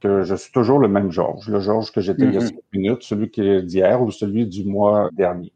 [0.00, 2.48] que je suis toujours le même Georges, le Georges que j'étais il y a mm-hmm.
[2.48, 5.52] cinq minutes, celui qui est d'hier ou celui du mois dernier.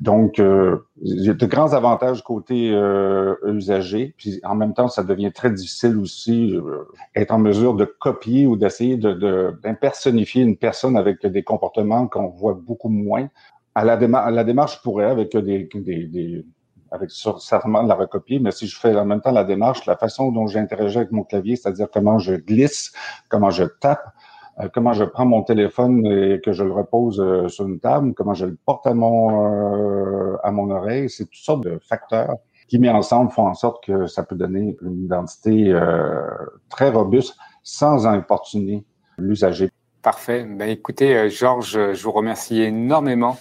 [0.00, 4.88] Donc, euh, il y a de grands avantages côté euh, usager, puis en même temps,
[4.88, 10.42] ça devient très difficile aussi euh, être en mesure de copier ou d'essayer de, d'impersonnifier
[10.42, 13.28] une personne avec des comportements qu'on voit beaucoup moins.
[13.76, 16.44] À la, démarche, la démarche pourrait avec des, des, des
[16.90, 19.96] avec certainement de la recopier, mais si je fais en même temps la démarche, la
[19.96, 22.92] façon dont j'interagis avec mon clavier, c'est-à-dire comment je glisse,
[23.28, 24.04] comment je tape,
[24.60, 28.14] euh, comment je prends mon téléphone et que je le repose euh, sur une table,
[28.14, 32.36] comment je le porte à mon euh, à mon oreille, c'est toutes sortes de facteurs
[32.68, 35.78] qui mis ensemble font en sorte que ça peut donner une identité
[36.70, 38.86] très robuste sans importuner
[39.18, 39.68] l'usager.
[40.00, 40.46] Parfait.
[40.48, 43.36] Ben, écoutez, Georges, je vous remercie énormément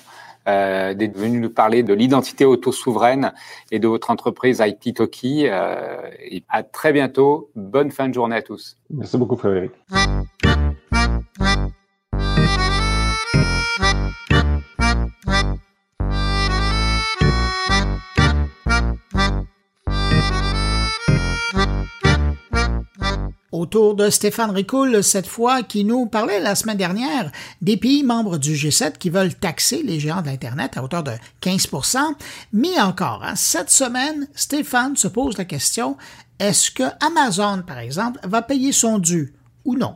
[0.48, 3.34] euh, d'être venu nous parler de l'identité auto-souveraine
[3.72, 5.48] et de votre entreprise IT Toki.
[5.48, 7.50] Euh, et à très bientôt.
[7.56, 8.78] Bonne fin de journée à tous.
[8.90, 9.72] Merci beaucoup, Frédéric.
[23.64, 28.38] Autour de Stéphane Ricoul, cette fois, qui nous parlait la semaine dernière des pays membres
[28.38, 31.98] du G7 qui veulent taxer les géants de l'Internet à hauteur de 15%
[32.52, 35.96] Mais encore, hein, cette semaine, Stéphane se pose la question,
[36.40, 39.34] est-ce que Amazon, par exemple, va payer son dû
[39.64, 39.96] ou non?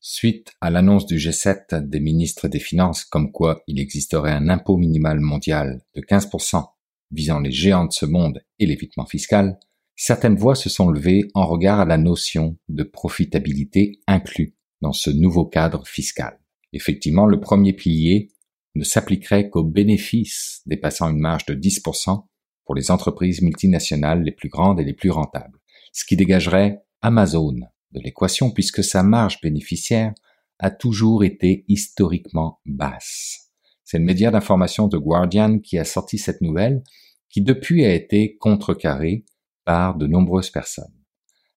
[0.00, 4.76] Suite à l'annonce du G7 des ministres des Finances comme quoi il existerait un impôt
[4.76, 6.64] minimal mondial de 15%
[7.10, 9.58] visant les géants de ce monde et l'évitement fiscal,
[9.96, 15.10] certaines voix se sont levées en regard à la notion de profitabilité inclus dans ce
[15.10, 16.38] nouveau cadre fiscal.
[16.72, 18.30] Effectivement, le premier pilier
[18.74, 22.24] ne s'appliquerait qu'aux bénéfices dépassant une marge de 10%
[22.64, 25.58] pour les entreprises multinationales les plus grandes et les plus rentables,
[25.92, 27.54] ce qui dégagerait Amazon
[27.92, 30.12] de l'équation puisque sa marge bénéficiaire
[30.58, 33.47] a toujours été historiquement basse.
[33.90, 36.82] C'est le média d'information de Guardian qui a sorti cette nouvelle,
[37.30, 39.24] qui depuis a été contrecarrée
[39.64, 40.92] par de nombreuses personnes.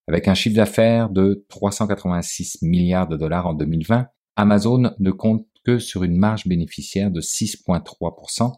[0.07, 4.07] Avec un chiffre d'affaires de 386 milliards de dollars en 2020,
[4.37, 8.53] Amazon ne compte que sur une marge bénéficiaire de 6,3%,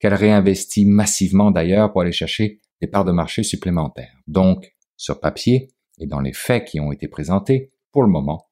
[0.00, 4.18] qu'elle réinvestit massivement d'ailleurs pour aller chercher des parts de marché supplémentaires.
[4.26, 8.46] Donc, sur papier et dans les faits qui ont été présentés, pour le moment,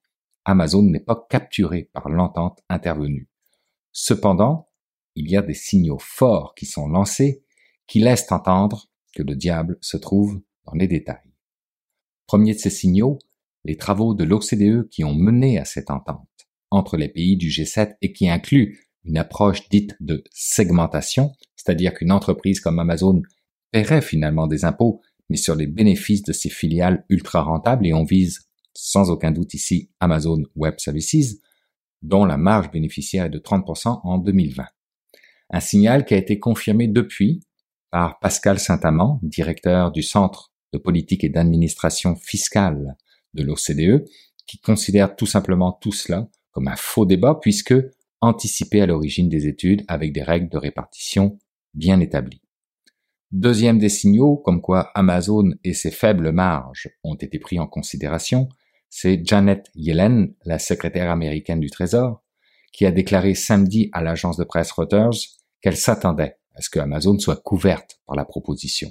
[0.44, 3.28] Amazon n'est pas capturé par l'entente intervenue.
[3.92, 4.68] Cependant,
[5.14, 7.44] il y a des signaux forts qui sont lancés
[7.86, 11.32] qui laissent entendre que le diable se trouve dans les détails.
[12.26, 13.18] Premier de ces signaux,
[13.64, 16.26] les travaux de l'OCDE qui ont mené à cette entente
[16.70, 22.12] entre les pays du G7 et qui incluent une approche dite de segmentation, c'est-à-dire qu'une
[22.12, 23.20] entreprise comme Amazon
[23.72, 28.04] paierait finalement des impôts, mais sur les bénéfices de ses filiales ultra rentables, et on
[28.04, 31.40] vise sans aucun doute ici Amazon Web Services,
[32.02, 34.64] dont la marge bénéficiaire est de 30% en 2020.
[35.50, 37.42] Un signal qui a été confirmé depuis
[37.90, 42.96] par Pascal Saint-Amand, directeur du Centre de politique et d'administration fiscale
[43.34, 44.04] de l'OCDE,
[44.46, 47.74] qui considère tout simplement tout cela comme un faux débat puisque
[48.20, 51.38] anticipé à l'origine des études avec des règles de répartition
[51.74, 52.42] bien établies.
[53.30, 58.48] Deuxième des signaux, comme quoi Amazon et ses faibles marges ont été pris en considération,
[58.94, 62.22] c'est Janet Yellen, la secrétaire américaine du Trésor,
[62.74, 65.16] qui a déclaré samedi à l'agence de presse Reuters
[65.62, 68.90] qu'elle s'attendait à ce que Amazon soit couverte par la proposition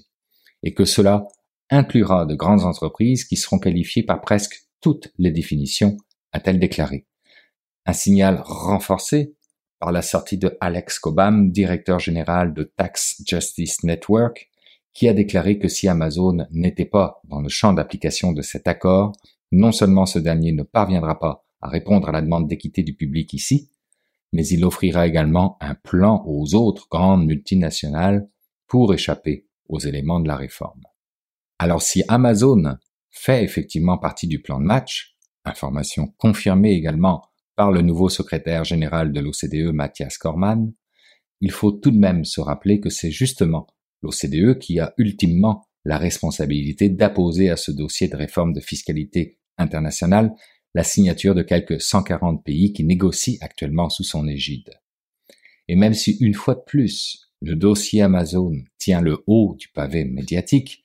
[0.64, 1.28] et que cela
[1.70, 5.97] inclura de grandes entreprises qui seront qualifiées par presque toutes les définitions,
[6.32, 7.06] a-t-elle déclaré.
[7.86, 9.36] Un signal renforcé
[9.78, 14.49] par la sortie de Alex Cobham, directeur général de Tax Justice Network,
[14.93, 19.14] qui a déclaré que si Amazon n'était pas dans le champ d'application de cet accord,
[19.52, 23.34] non seulement ce dernier ne parviendra pas à répondre à la demande d'équité du public
[23.34, 23.70] ici,
[24.34, 28.30] mais il offrira également un plan aux autres grandes multinationales
[28.68, 30.84] pour échapper aux éléments de la réforme.
[31.60, 32.78] Alors si Amazon
[33.10, 37.24] fait effectivement partie du plan de match, information confirmée également
[37.56, 40.74] par le nouveau secrétaire général de l'OCDE Mathias Corman,
[41.41, 43.68] il faut tout de même se rappeler que c'est justement
[44.02, 50.34] l'OCDE qui a ultimement la responsabilité d'apposer à ce dossier de réforme de fiscalité internationale
[50.74, 54.70] la signature de quelques 140 pays qui négocient actuellement sous son égide.
[55.68, 60.06] Et même si une fois de plus, le dossier Amazon tient le haut du pavé
[60.06, 60.84] médiatique,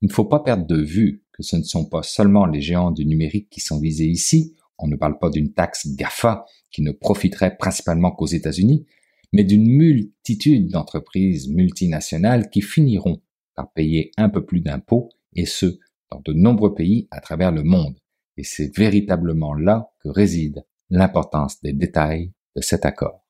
[0.00, 2.90] il ne faut pas perdre de vue que ce ne sont pas seulement les géants
[2.90, 6.92] du numérique qui sont visés ici, on ne parle pas d'une taxe GAFA qui ne
[6.92, 8.86] profiterait principalement qu'aux États-Unis,
[9.32, 13.22] mais d'une multitude d'entreprises multinationales qui finiront
[13.54, 15.78] par payer un peu plus d'impôts, et ce,
[16.10, 17.96] dans de nombreux pays à travers le monde
[18.36, 23.21] et c'est véritablement là que réside l'importance des détails de cet accord.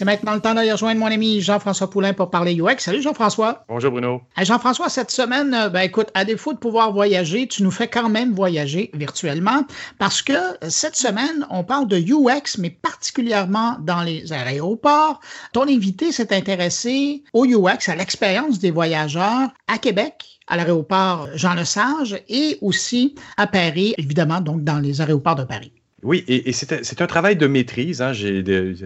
[0.00, 2.78] C'est maintenant le temps d'aller rejoindre mon ami Jean-François Poulain pour parler UX.
[2.78, 3.66] Salut Jean-François.
[3.68, 4.22] Bonjour Bruno.
[4.40, 8.08] Jean-François, cette semaine, euh, ben écoute, à défaut de pouvoir voyager, tu nous fais quand
[8.08, 9.66] même voyager virtuellement
[9.98, 10.32] parce que
[10.70, 15.20] cette semaine, on parle de UX, mais particulièrement dans les aéroports.
[15.52, 22.22] Ton invité s'est intéressé au UX, à l'expérience des voyageurs à Québec, à l'aéroport Jean-Lesage
[22.26, 25.74] et aussi à Paris, évidemment, donc dans les aéroports de Paris.
[26.02, 28.00] Oui, et, c'est un travail de maîtrise.
[28.00, 28.12] Hein.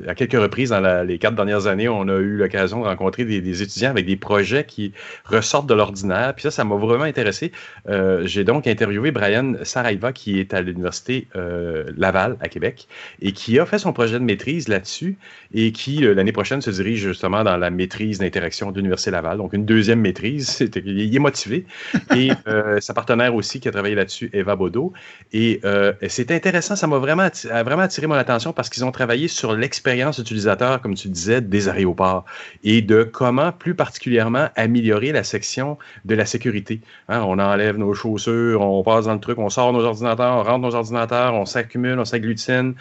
[0.08, 3.62] À quelques reprises dans les quatre dernières années, on a eu l'occasion de rencontrer des,
[3.62, 4.92] étudiants avec des projets qui
[5.24, 6.34] ressortent de l'ordinaire.
[6.34, 7.52] Puis ça, ça m'a vraiment intéressé.
[7.88, 12.88] Euh, j'ai donc interviewé Brian Saraiva, qui est à l'université euh, Laval à Québec
[13.22, 15.16] et qui a fait son projet de maîtrise là-dessus
[15.52, 19.38] et qui euh, l'année prochaine se dirige justement dans la maîtrise d'interaction de l'université Laval.
[19.38, 20.68] Donc une deuxième maîtrise.
[20.84, 21.64] il est motivé.
[22.16, 22.30] Et
[22.80, 24.92] sa partenaire aussi qui a travaillé là-dessus, Eva Bodo.
[25.32, 25.60] Et
[26.08, 26.74] c'est intéressant.
[26.74, 30.80] Ça m'a vraiment, a vraiment attiré mon attention parce qu'ils ont travaillé sur l'expérience utilisateur,
[30.80, 32.24] comme tu disais, des aéroports
[32.62, 36.80] et de comment plus particulièrement améliorer la section de la sécurité.
[37.08, 40.42] Hein, on enlève nos chaussures, on passe dans le truc, on sort nos ordinateurs, on
[40.42, 42.74] rentre nos ordinateurs, on s'accumule, on s'agglutine.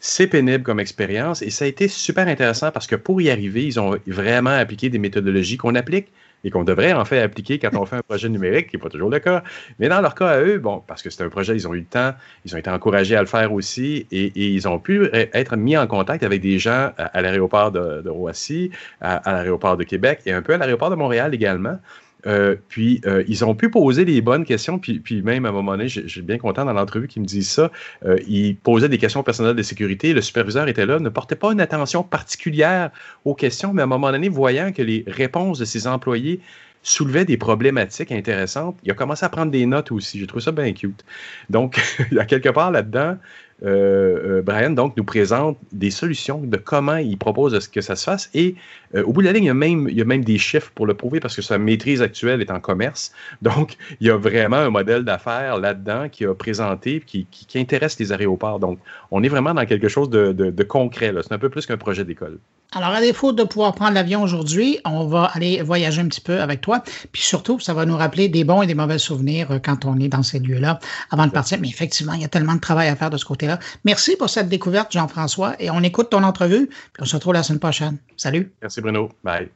[0.00, 3.66] C'est pénible comme expérience et ça a été super intéressant parce que pour y arriver,
[3.66, 6.08] ils ont vraiment appliqué des méthodologies qu'on applique
[6.44, 8.88] et qu'on devrait en fait appliquer quand on fait un projet numérique, qui n'est pas
[8.88, 9.42] toujours le cas.
[9.78, 11.80] Mais dans leur cas à eux, bon, parce que c'est un projet, ils ont eu
[11.80, 12.12] le temps,
[12.44, 15.86] ils ont été encouragés à le faire aussi et, ils ont pu être mis en
[15.86, 18.70] contact avec des gens à, l'aéroport de, Roissy,
[19.00, 21.78] à l'aéroport de Québec et un peu à l'aéroport de Montréal également.
[22.26, 24.78] Euh, puis, euh, ils ont pu poser les bonnes questions.
[24.78, 27.70] Puis, même, à un moment donné, j'ai bien content dans l'entrevue qu'ils me disent ça.
[28.04, 30.12] Euh, ils posaient des questions personnelles de sécurité.
[30.12, 32.90] Le superviseur était là, ne portait pas une attention particulière
[33.24, 36.40] aux questions, mais à un moment donné, voyant que les réponses de ses employés
[36.82, 40.18] soulevaient des problématiques intéressantes, il a commencé à prendre des notes aussi.
[40.18, 41.04] J'ai trouvé ça bien cute.
[41.50, 43.18] Donc, il y a quelque part là-dedans,
[43.62, 48.04] euh, euh, Brian donc nous présente des solutions de comment il propose que ça se
[48.04, 48.30] fasse.
[48.34, 48.54] Et
[48.94, 50.38] euh, au bout de la ligne, il y, a même, il y a même des
[50.38, 53.12] chiffres pour le prouver parce que sa maîtrise actuelle est en commerce.
[53.42, 57.98] Donc, il y a vraiment un modèle d'affaires là-dedans qui a présenté, qui, qui, intéresse
[57.98, 58.60] les aéroports.
[58.60, 58.78] Donc,
[59.10, 61.12] on est vraiment dans quelque chose de, de, de concret.
[61.22, 62.38] C'est un peu plus qu'un projet d'école.
[62.72, 66.40] Alors, à défaut de pouvoir prendre l'avion aujourd'hui, on va aller voyager un petit peu
[66.40, 66.84] avec toi.
[67.10, 70.06] Puis surtout, ça va nous rappeler des bons et des mauvais souvenirs quand on est
[70.06, 70.78] dans ces lieux-là
[71.10, 71.58] avant de partir.
[71.60, 73.58] Mais effectivement, il y a tellement de travail à faire de ce côté-là.
[73.84, 77.42] Merci pour cette découverte, Jean-François, et on écoute ton entrevue, puis on se retrouve la
[77.42, 77.98] semaine prochaine.
[78.16, 78.52] Salut.
[78.62, 79.10] Merci, Bruno.
[79.24, 79.48] Bye.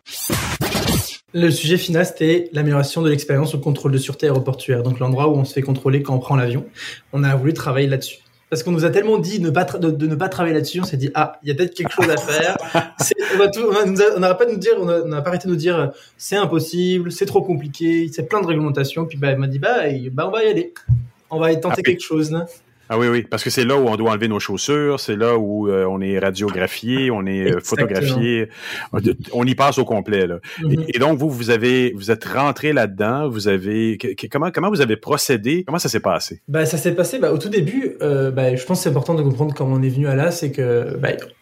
[1.34, 5.34] Le sujet final, c'était l'amélioration de l'expérience au contrôle de sûreté aéroportuaire, donc l'endroit où
[5.34, 6.66] on se fait contrôler quand on prend l'avion.
[7.12, 8.23] On a voulu travailler là-dessus.
[8.54, 10.96] Parce qu'on nous a tellement dit de, pas de, ne pas travailler là-dessus, on s'est
[10.96, 12.56] dit, ah, il y a peut-être quelque chose à faire.
[13.34, 17.10] on n'arrête pas de nous dire, on n'a pas arrêté de nous dire, c'est impossible,
[17.10, 19.06] c'est trop compliqué, c'est plein de réglementations.
[19.06, 19.78] Puis bah, elle m'a dit, bah,
[20.12, 20.72] bah, on va y aller.
[21.32, 22.30] On va tenter quelque chose.
[22.30, 22.46] Là.
[22.88, 25.38] Ah oui, oui, parce que c'est là où on doit enlever nos chaussures, c'est là
[25.38, 28.48] où euh, on est radiographié, on est euh, photographié,
[29.32, 30.26] on y passe au complet.
[30.26, 30.38] Là.
[30.60, 30.84] Mm-hmm.
[30.94, 33.98] et, donc vous, vous avez, vous êtes rentré là-dedans, vous avez,
[34.30, 36.42] comment comment vous avez procédé, comment ça s'est passé?
[36.48, 39.14] Bah ça s'est passé, bah, au tout début, euh, bah, je pense que c'est important
[39.14, 40.98] de comprendre comment on est venu à là, c'est que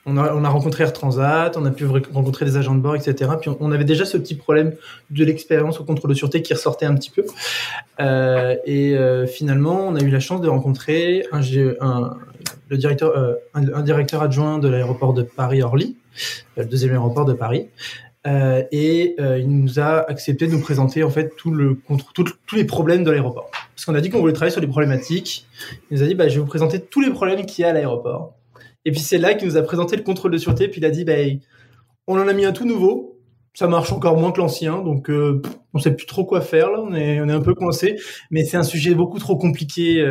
[0.06, 2.96] on a on a rencontré Air Transat, on a pu rencontrer des agents de bord,
[2.96, 3.30] etc.
[3.40, 4.74] Puis on, avait déjà ce petit problème
[5.10, 7.24] de l'expérience au contrôle de sûreté qui ressortait un petit peu.
[8.66, 8.96] et
[9.28, 11.40] finalement, on a eu la chance de rencontrer un,
[12.72, 15.94] le directeur, euh, un, directeur adjoint de l'aéroport de Paris-Orly,
[16.56, 17.68] euh, le deuxième aéroport de Paris,
[18.26, 22.56] euh, et il nous a accepté de nous présenter en fait tout le contre tous
[22.56, 23.50] les problèmes de l'aéroport.
[23.74, 25.46] Parce qu'on a dit qu'on voulait travailler sur les problématiques.
[25.90, 27.70] Il nous a dit bah, je vais vous présenter tous les problèmes qu'il y a
[27.70, 28.32] à l'aéroport.
[28.84, 30.68] Et puis c'est là qu'il nous a présenté le contrôle de sûreté.
[30.68, 31.14] Puis il a dit bah,
[32.06, 33.18] on en a mis un tout nouveau.
[33.54, 35.42] Ça marche encore moins que l'ancien, donc euh,
[35.74, 36.80] on sait plus trop quoi faire là.
[36.80, 37.96] On est on est un peu coincé,
[38.30, 40.02] mais c'est un sujet beaucoup trop compliqué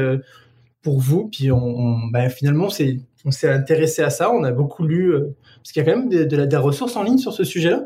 [0.81, 1.29] pour vous.
[1.29, 4.31] Puis on, ben, finalement, c'est, on s'est intéressé à ça.
[4.31, 6.95] On a beaucoup lu, euh, parce qu'il y a quand même de, de, des ressources
[6.95, 7.83] en ligne sur ce sujet-là.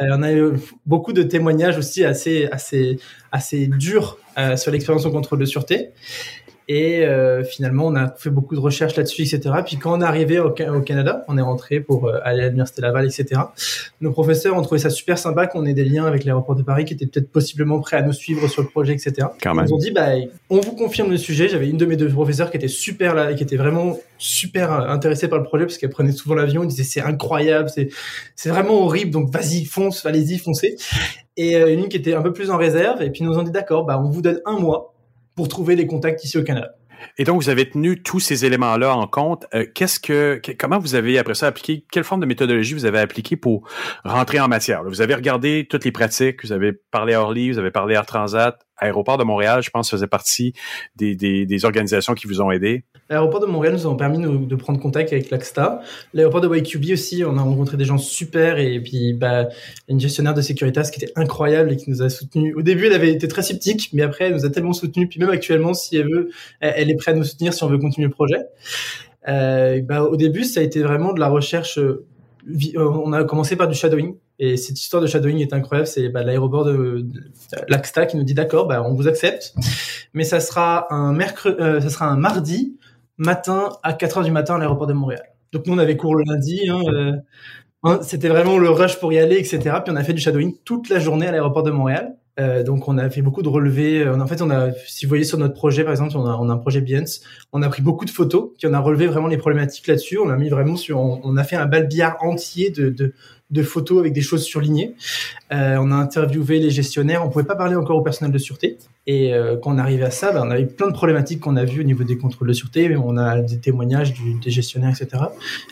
[0.00, 0.52] Euh, on a eu
[0.86, 2.98] beaucoup de témoignages aussi assez, assez,
[3.30, 5.90] assez durs euh, sur l'expérience au contrôle de sûreté.
[6.74, 9.56] Et euh, finalement, on a fait beaucoup de recherches là-dessus, etc.
[9.62, 12.80] Puis quand on est arrivé au, Canada, on est rentré pour euh, aller à l'université
[12.80, 13.42] Laval, etc.
[14.00, 16.86] Nos professeurs ont trouvé ça super sympa qu'on ait des liens avec l'aéroport de Paris
[16.86, 19.28] qui étaient peut-être possiblement prêts à nous suivre sur le projet, etc.
[19.44, 20.12] Ils ont dit, bah,
[20.48, 21.46] on vous confirme le sujet.
[21.46, 24.86] J'avais une de mes deux professeurs qui était super là, qui était vraiment super euh,
[24.88, 26.62] intéressée par le projet parce qu'elle prenait souvent l'avion.
[26.62, 27.90] Elle disait c'est incroyable, c'est
[28.34, 29.10] c'est vraiment horrible.
[29.10, 30.76] Donc vas-y, fonce, allez-y, foncez.
[31.36, 33.02] Et une qui était un peu plus en réserve.
[33.02, 34.91] Et puis ils nous ont dit d'accord, bah on vous donne un mois
[35.34, 36.74] pour trouver des contacts ici au Canada.
[37.18, 39.44] Et donc, vous avez tenu tous ces éléments-là en compte.
[39.54, 43.00] Euh, qu'est-ce que, comment vous avez après ça appliqué, quelle forme de méthodologie vous avez
[43.00, 43.68] appliqué pour
[44.04, 44.84] rentrer en matière?
[44.84, 47.98] Vous avez regardé toutes les pratiques, vous avez parlé à Orly, vous avez parlé à
[47.98, 50.52] Air Transat, Aéroport de Montréal, je pense, faisait partie
[50.94, 52.84] des, des, des organisations qui vous ont aidé.
[53.12, 55.82] L'aéroport de Montréal nous a permis de, prendre contact avec l'AXTA.
[56.14, 59.50] L'aéroport de YQB aussi, on a rencontré des gens super et puis bah,
[59.86, 62.54] une gestionnaire de Securitas qui était incroyable et qui nous a soutenu.
[62.54, 65.08] Au début, elle avait été très sceptique, mais après, elle nous a tellement soutenu.
[65.08, 67.76] Puis même actuellement, si elle veut, elle, est prête à nous soutenir si on veut
[67.76, 68.46] continuer le projet.
[69.28, 71.78] Euh, bah, au début, ça a été vraiment de la recherche.
[71.78, 72.06] Euh,
[72.76, 74.14] on a commencé par du shadowing.
[74.38, 75.86] Et cette histoire de shadowing est incroyable.
[75.86, 77.04] C'est bah, l'aéroport de,
[77.68, 79.54] l'AXTA qui nous dit d'accord, bah, on vous accepte,
[80.14, 82.78] mais ça sera un mercredi, euh, ça sera un mardi
[83.18, 85.22] matin à 4 heures du matin à l'aéroport de Montréal.
[85.52, 86.68] Donc nous, on avait cours le lundi.
[86.68, 87.12] Hein, euh,
[87.82, 89.60] hein, c'était vraiment le rush pour y aller, etc.
[89.84, 92.16] Puis on a fait du shadowing toute la journée à l'aéroport de Montréal.
[92.40, 94.08] Euh, donc on a fait beaucoup de relevés.
[94.08, 96.48] En fait, on a, si vous voyez sur notre projet, par exemple, on a, on
[96.48, 97.20] a un projet Behance,
[97.52, 100.18] on a pris beaucoup de photos, puis on a relevé vraiment les problématiques là-dessus.
[100.18, 103.12] On a mis vraiment sur, on, a fait un bal-billard entier de, de,
[103.52, 104.94] de photos avec des choses surlignées.
[105.52, 107.24] Euh, on a interviewé les gestionnaires.
[107.24, 108.78] On pouvait pas parler encore au personnel de sûreté.
[109.06, 111.64] Et euh, quand on arrivait à ça, ben, on avait plein de problématiques qu'on a
[111.64, 112.96] vues au niveau des contrôles de sûreté.
[112.96, 115.24] On a des témoignages du, des gestionnaires, etc.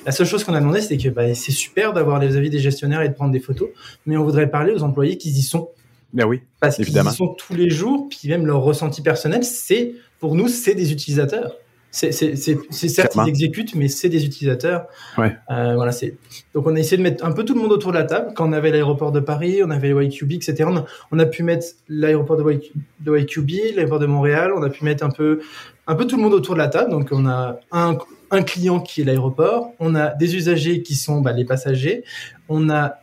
[0.04, 2.58] La seule chose qu'on a demandé, c'est que ben, c'est super d'avoir les avis des
[2.58, 3.70] gestionnaires et de prendre des photos,
[4.04, 5.70] mais on voudrait parler aux employés qui y sont.
[6.12, 9.94] Ben oui, parce qu'ils y sont tous les jours, puis même leur ressenti personnel, c'est
[10.18, 11.56] pour nous, c'est des utilisateurs.
[11.92, 14.86] C'est certes ils exécutent, mais c'est des utilisateurs.
[15.18, 15.36] Ouais.
[15.50, 16.16] Euh, voilà, c'est
[16.54, 18.32] donc on a essayé de mettre un peu tout le monde autour de la table.
[18.36, 20.64] Quand on avait l'aéroport de Paris, on avait YQB, etc.
[20.68, 22.60] On a, on a pu mettre l'aéroport de,
[23.00, 24.52] de YQB, l'aéroport de Montréal.
[24.56, 25.40] On a pu mettre un peu
[25.88, 26.92] un peu tout le monde autour de la table.
[26.92, 27.98] Donc on a un,
[28.30, 32.04] un client qui est l'aéroport, on a des usagers qui sont bah, les passagers,
[32.48, 33.00] on a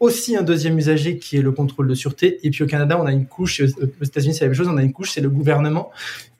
[0.00, 2.40] aussi un deuxième usager qui est le contrôle de sûreté.
[2.42, 4.78] Et puis au Canada, on a une couche, aux États-Unis, c'est la même chose, on
[4.78, 5.90] a une couche, c'est le gouvernement,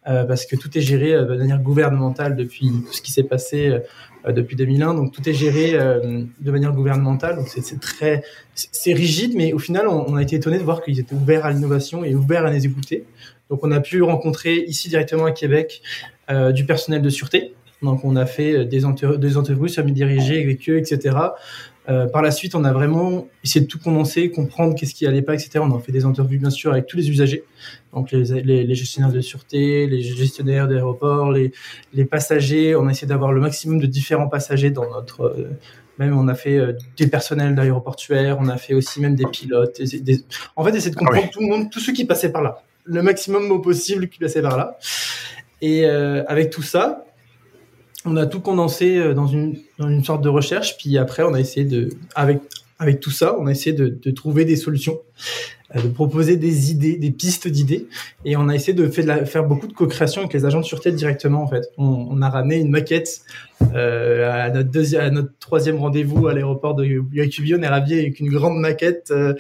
[0.08, 3.22] euh, parce que tout est géré euh, de manière gouvernementale depuis tout ce qui s'est
[3.22, 3.68] passé
[4.24, 4.94] euh, depuis 2001.
[4.94, 7.36] Donc tout est géré de manière gouvernementale.
[7.36, 8.22] Donc c'est très,
[8.54, 11.52] c'est rigide, mais au final, on, a été étonné de voir qu'ils étaient ouverts à
[11.52, 13.04] l'innovation et ouverts à les écouter.
[13.50, 15.82] Donc on a pu rencontrer ici directement à Québec
[16.54, 17.54] du personnel de sûreté.
[17.82, 18.82] Donc on a fait des,
[19.18, 21.16] des interviews semi-dirigées avec eux, etc.
[21.89, 25.22] Euh, par la suite, on a vraiment essayé de tout condenser, comprendre qu'est-ce qui allait
[25.22, 25.61] pas, etc.
[25.61, 27.45] On a fait des interviews, bien sûr, avec tous les usagers,
[27.95, 31.53] donc les, les, les gestionnaires de sûreté, les gestionnaires d'aéroports, les,
[31.95, 32.76] les, passagers.
[32.76, 35.22] On a essayé d'avoir le maximum de différents passagers dans notre.
[35.22, 35.51] Euh,
[35.99, 39.81] même on a fait euh, des personnels d'aéroportuaires, on a fait aussi même des pilotes.
[39.83, 40.24] Des, des...
[40.57, 41.31] En fait, essayer de comprendre ah oui.
[41.33, 44.57] tout le monde, tous ceux qui passaient par là, le maximum possible qui passaient par
[44.57, 44.78] là.
[45.61, 47.05] Et euh, avec tout ça,
[48.05, 51.34] on a tout condensé euh, dans une, dans une sorte de recherche, puis après on
[51.34, 52.40] a essayé de, avec,
[52.81, 55.01] avec tout ça, on a essayé de, de trouver des solutions,
[55.76, 57.87] euh, de proposer des idées, des pistes d'idées,
[58.24, 60.61] et on a essayé de faire, de la, faire beaucoup de co-création avec les agents
[60.61, 61.68] de sûreté directement en fait.
[61.76, 63.20] On, on a ramené une maquette
[63.74, 67.99] euh, à notre deuxième, à notre troisième rendez-vous à l'aéroport de UIQB, on est ravis
[67.99, 69.35] avec une grande maquette euh,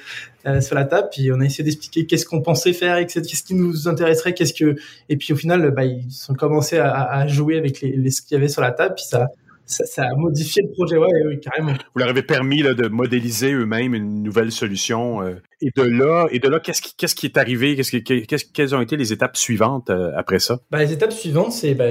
[0.46, 3.54] euh, sur la table, puis on a essayé d'expliquer qu'est-ce qu'on pensait faire, qu'est-ce qui
[3.54, 4.76] nous intéresserait, qu'est-ce que,
[5.08, 8.20] et puis au final, bah, ils ont commencé à, à jouer avec les, les ce
[8.20, 9.28] qu'il y avait sur la table, puis ça,
[9.70, 11.72] ça, ça, a modifié le projet, ouais, oui, carrément.
[11.72, 15.22] Vous leur avez permis là, de modéliser eux-mêmes une nouvelle solution.
[15.22, 17.76] Euh, et de là, et de là, qu'est-ce qui, qu'est-ce qui est arrivé?
[17.76, 20.58] Qu'est-ce qui, qu'est-ce, quelles ont été les étapes suivantes euh, après ça?
[20.70, 21.84] Bah, Les étapes suivantes, c'est bah,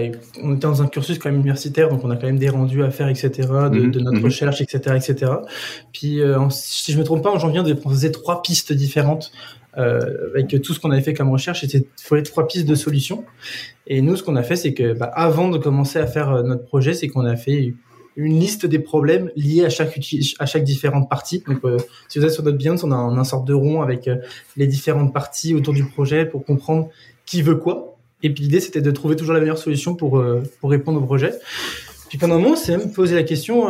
[0.43, 2.83] on était dans un cursus quand même universitaire, donc on a quand même des rendus
[2.83, 3.91] à faire, etc., de, mm-hmm.
[3.91, 4.23] de notre mm-hmm.
[4.23, 5.31] recherche, etc., etc.
[5.93, 9.31] Puis, euh, si je me trompe pas, en janvier, on devait proposer trois pistes différentes
[9.77, 13.23] euh, avec tout ce qu'on avait fait comme recherche, c'était il trois pistes de solutions.
[13.87, 16.43] Et nous, ce qu'on a fait, c'est que bah, avant de commencer à faire euh,
[16.43, 17.73] notre projet, c'est qu'on a fait
[18.19, 19.97] une liste des problèmes liés à chaque
[20.39, 21.41] à chaque différente partie.
[21.47, 21.77] Donc, euh,
[22.09, 24.17] si vous êtes sur notre Behance, on a un, un de rond avec euh,
[24.57, 26.89] les différentes parties autour du projet pour comprendre
[27.25, 27.97] qui veut quoi.
[28.21, 31.05] Et puis l'idée, c'était de trouver toujours la meilleure solution pour euh, pour répondre au
[31.05, 31.31] projet.
[32.09, 33.69] Puis pendant un moment, on s'est même posé la question.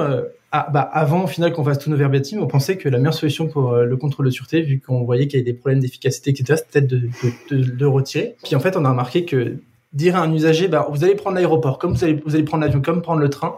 [0.52, 2.98] Euh, ah, bah, avant, au final, qu'on fasse tous nos verbatim, on pensait que la
[2.98, 5.58] meilleure solution pour euh, le contrôle de sûreté, vu qu'on voyait qu'il y avait des
[5.58, 8.36] problèmes d'efficacité, etc., c'était de, de, de, de, retirer.
[8.44, 9.58] Puis en fait, on a remarqué que
[9.94, 12.64] dire à un usager, bah, vous allez prendre l'aéroport, comme vous allez, vous allez prendre
[12.64, 13.56] l'avion, comme prendre le train,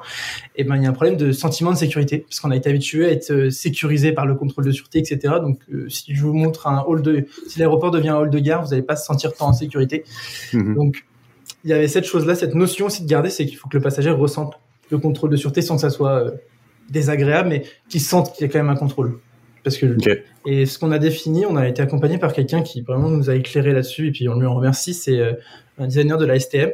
[0.56, 2.70] et ben il y a un problème de sentiment de sécurité, parce qu'on a été
[2.70, 5.36] habitué à être sécurisé par le contrôle de sûreté, etc.
[5.42, 8.40] Donc, euh, si je vous montre un hall de, si l'aéroport devient un hall de
[8.40, 10.04] gare, vous n'allez pas se sentir tant en sécurité.
[10.54, 10.76] Mmh.
[10.76, 11.06] Donc,
[11.64, 13.84] il y avait cette chose-là, cette notion aussi de garder, c'est qu'il faut que le
[13.84, 14.56] passager ressente
[14.90, 16.32] le contrôle de sûreté sans que ça soit euh,
[16.92, 19.20] désagréable, mais qu'ils sentent qu'il y a quand même un contrôle.
[19.64, 20.24] Parce que okay.
[20.46, 23.36] et ce qu'on a défini, on a été accompagné par quelqu'un qui vraiment nous a
[23.36, 24.94] éclairé là-dessus et puis on lui en remercie.
[24.94, 25.34] C'est euh,
[25.78, 26.72] un designer de la STM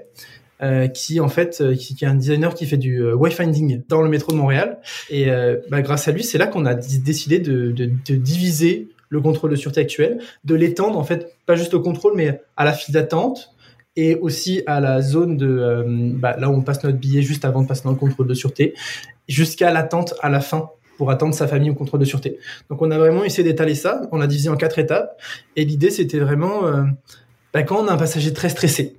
[0.63, 3.83] euh, qui en fait euh, qui, qui, est un designer qui fait du euh, wayfinding
[3.87, 4.79] dans le métro de Montréal.
[5.11, 5.27] Et
[5.69, 9.51] bah, grâce à lui, c'est là qu'on a décidé de, de, de, diviser le contrôle
[9.51, 12.95] de sûreté actuel, de l'étendre en fait pas juste au contrôle mais à la file
[12.95, 13.51] d'attente,
[13.95, 15.85] et aussi à la zone de
[16.17, 18.33] bah, là où on passe notre billet juste avant de passer dans le contrôle de
[18.33, 18.73] sûreté,
[19.27, 22.39] jusqu'à l'attente à la fin pour attendre sa famille au contrôle de sûreté.
[22.69, 25.21] Donc on a vraiment essayé d'étaler ça, on l'a divisé en quatre étapes,
[25.55, 26.83] et l'idée c'était vraiment euh,
[27.53, 28.97] bah, quand on a un passager très stressé,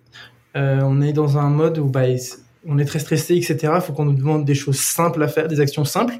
[0.57, 2.03] euh, on est dans un mode où bah,
[2.67, 3.73] on est très stressé, etc.
[3.77, 6.15] Il faut qu'on nous demande des choses simples à faire, des actions simples.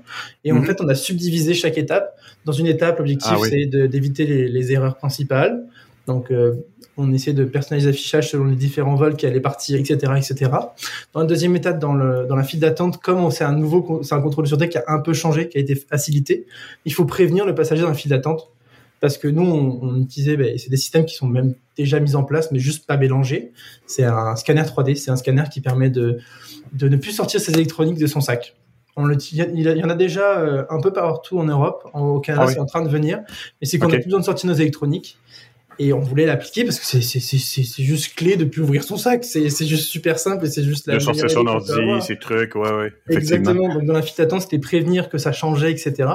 [0.45, 0.67] Et en -hmm.
[0.67, 2.15] fait, on a subdivisé chaque étape.
[2.45, 3.49] Dans une étape, l'objectif, ah, oui.
[3.51, 5.67] c'est d'éviter les, les, erreurs principales.
[6.07, 6.55] Donc, euh,
[6.99, 10.51] on essaie de personnaliser l'affichage selon les différents vols qui allaient partir, etc., etc.
[11.15, 14.15] Dans la deuxième étape, dans, le, dans la file d'attente, comme c'est un nouveau, c'est
[14.15, 16.47] un contrôle de sûreté qui a un peu changé, qui a été facilité,
[16.85, 18.51] il faut prévenir le passager dans la file d'attente
[19.01, 22.17] parce que nous, on, on utilisait, ben, c'est des systèmes qui sont même déjà mis
[22.17, 23.53] en place, mais juste pas mélangés.
[23.87, 26.19] C'est un scanner 3D, c'est un scanner qui permet de,
[26.73, 28.57] de ne plus sortir ses électroniques de son sac.
[28.97, 32.49] On il, y en a déjà euh, un peu partout en Europe, au Canada, Ah
[32.49, 32.55] oui.
[32.55, 33.21] c'est en train de venir,
[33.61, 35.19] mais c'est qu'on n'a plus besoin de sortir nos électroniques.
[35.81, 39.23] Et on voulait l'appliquer parce que c'est- c'est juste clé de plus ouvrir son sac.
[39.25, 41.71] C'est c'est juste super simple et c'est juste la De sortir son ordi,
[42.03, 42.93] ces trucs, ouais, ouais.
[43.11, 43.75] Exactement.
[43.75, 46.09] Donc dans la file d'attente, c'était prévenir que ça changeait, etc.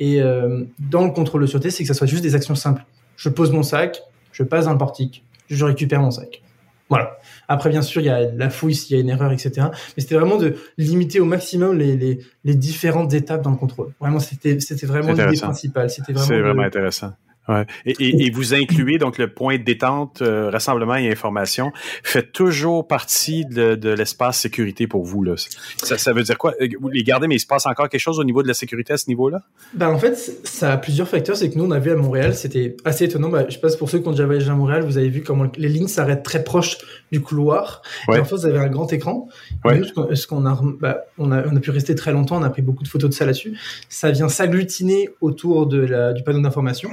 [0.00, 2.84] Et euh, dans le contrôle de sûreté, c'est que ça soit juste des actions simples.
[3.16, 4.02] Je pose mon sac,
[4.32, 6.42] je passe dans le portique, je récupère mon sac.
[6.88, 7.18] Voilà.
[7.48, 9.50] Après, bien sûr, il y a la fouille s'il y a une erreur, etc.
[9.56, 13.92] Mais c'était vraiment de limiter au maximum les, les, les différentes étapes dans le contrôle.
[14.00, 15.88] Vraiment, c'était c'était vraiment l'idée principale.
[15.88, 16.26] C'était vraiment
[16.66, 17.12] intéressant.
[17.48, 17.66] Ouais.
[17.86, 21.72] Et, et, et vous incluez donc le point de détente, euh, rassemblement et information
[22.04, 25.24] fait toujours partie de, de l'espace sécurité pour vous.
[25.24, 25.34] Là.
[25.82, 26.54] Ça, ça veut dire quoi?
[26.60, 28.54] Euh, Vous les gardez, mais il se passe encore quelque chose au niveau de la
[28.54, 29.40] sécurité à ce niveau-là?
[29.74, 30.14] Bah en fait,
[30.44, 31.36] ça a plusieurs facteurs.
[31.36, 33.28] C'est que nous, on a vu à Montréal, c'était assez étonnant.
[33.28, 35.50] Bah, je si pour ceux qui ont déjà voyagé à Montréal, vous avez vu comment
[35.56, 36.78] les lignes s'arrêtent très proches
[37.10, 37.82] du couloir.
[38.06, 38.18] Ouais.
[38.18, 39.28] Et en fait, vous avez un grand écran.
[39.64, 39.78] Ouais.
[39.78, 42.36] nous, ce qu'on- a, bah, on a, on a pu rester très longtemps.
[42.36, 43.58] On a pris beaucoup de photos de ça là-dessus.
[43.88, 46.88] Ça vient s'agglutiner autour de la, du panneau d'information.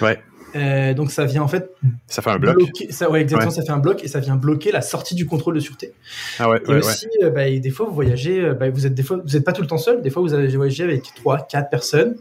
[0.00, 0.20] Ouais.
[0.54, 1.70] Euh, donc ça vient en fait
[2.06, 2.56] Ça fait un bloc.
[2.56, 2.92] bloquer.
[2.92, 3.50] Ça, ouais, exactement.
[3.50, 3.56] Ouais.
[3.56, 5.94] Ça fait un bloc et ça vient bloquer la sortie du contrôle de sûreté.
[6.38, 8.86] Ah ouais, Et ouais, aussi, euh, bah, et des fois, vous voyagez, euh, bah, vous
[8.86, 10.02] êtes des fois, vous êtes pas tout le temps seul.
[10.02, 12.16] Des fois, vous avez voyagé avec trois, quatre personnes.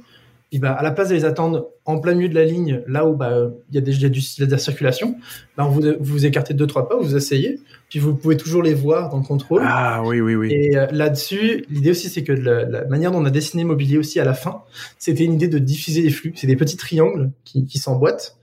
[0.54, 3.08] Et bah, à la place de les attendre en plein milieu de la ligne, là
[3.08, 5.16] où bah, il y a déjà du, il y a de la circulation,
[5.56, 7.60] bah, vous vous vous écartez de deux, trois pas, vous asseyez,
[7.90, 9.62] puis vous pouvez toujours les voir dans le contrôle.
[9.66, 10.52] Ah oui, oui, oui.
[10.52, 13.98] Et euh, là-dessus, l'idée aussi, c'est que la, la manière dont on a dessiné Mobilier
[13.98, 14.64] aussi à la fin,
[15.00, 16.34] c'était une idée de diffuser les flux.
[16.36, 18.38] C'est des petits triangles qui, qui s'emboîtent.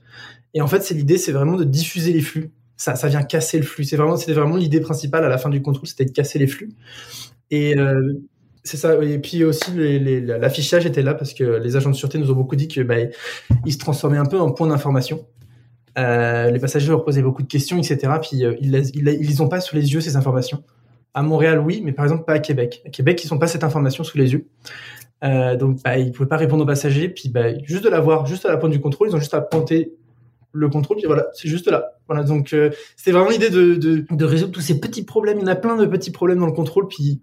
[0.55, 2.49] Et en fait, c'est l'idée, c'est vraiment de diffuser les flux.
[2.75, 3.83] Ça, ça vient casser le flux.
[3.83, 6.47] C'est vraiment, c'était vraiment l'idée principale à la fin du contrôle, c'était de casser les
[6.47, 6.71] flux.
[7.51, 8.13] Et euh,
[8.69, 9.03] c'est ça.
[9.03, 12.55] Et puis aussi, l'affichage était là parce que les agents de sûreté nous ont beaucoup
[12.55, 12.97] dit que bah,
[13.67, 15.25] se transformaient un peu en point d'information.
[15.97, 18.13] Euh, les passagers leur posaient beaucoup de questions, etc.
[18.21, 20.63] Puis euh, ils, ils, ils ont pas sous les yeux ces informations.
[21.15, 22.83] À Montréal, oui, mais par exemple pas à Québec.
[22.85, 24.47] À Québec, ils n'ont pas cette information sous les yeux.
[25.23, 27.09] Euh, donc, bah, ils pouvaient pas répondre aux passagers.
[27.09, 29.33] Puis, bah, juste de la voir, juste à la pointe du contrôle, ils ont juste
[29.33, 29.93] à pointer
[30.51, 30.97] le contrôle.
[30.97, 31.93] Puis voilà, c'est juste là.
[32.07, 32.23] Voilà.
[32.23, 32.55] Donc,
[32.95, 35.39] c'était vraiment l'idée de, de, résoudre tous ces petits problèmes.
[35.39, 36.87] Il y en a plein de petits problèmes dans le contrôle.
[36.87, 37.19] Puis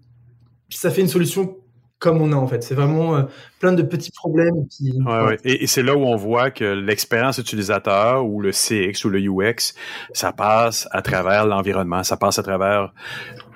[0.69, 1.57] ça fait une solution
[1.99, 2.63] comme on a en fait.
[2.63, 3.23] C'est vraiment euh,
[3.59, 4.67] plein de petits problèmes.
[4.69, 5.37] Qui, Ouais, ouais.
[5.43, 9.19] Et, et c'est là où on voit que l'expérience utilisateur ou le CX ou le
[9.19, 9.73] UX,
[10.13, 12.93] ça passe à travers l'environnement, ça passe à travers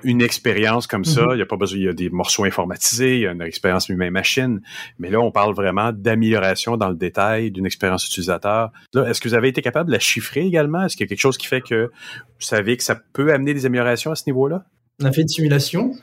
[0.03, 1.21] une expérience comme ça.
[1.21, 1.33] Mhm.
[1.33, 3.43] Il y a pas besoin, il y a des morceaux informatisés, il y a une
[3.43, 4.61] expérience humain-machine.
[4.97, 8.71] Mais là, on parle vraiment d'amélioration dans le détail d'une expérience utilisateur.
[8.93, 10.85] Là, est-ce que vous avez été capable de la chiffrer également?
[10.85, 13.53] Est-ce qu'il y a quelque chose qui fait que vous savez que ça peut amener
[13.53, 14.63] des améliorations à ce niveau-là?
[14.99, 15.93] On a fait une simulation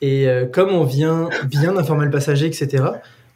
[0.00, 2.84] et euh, comme on vient bien informer le passager, etc.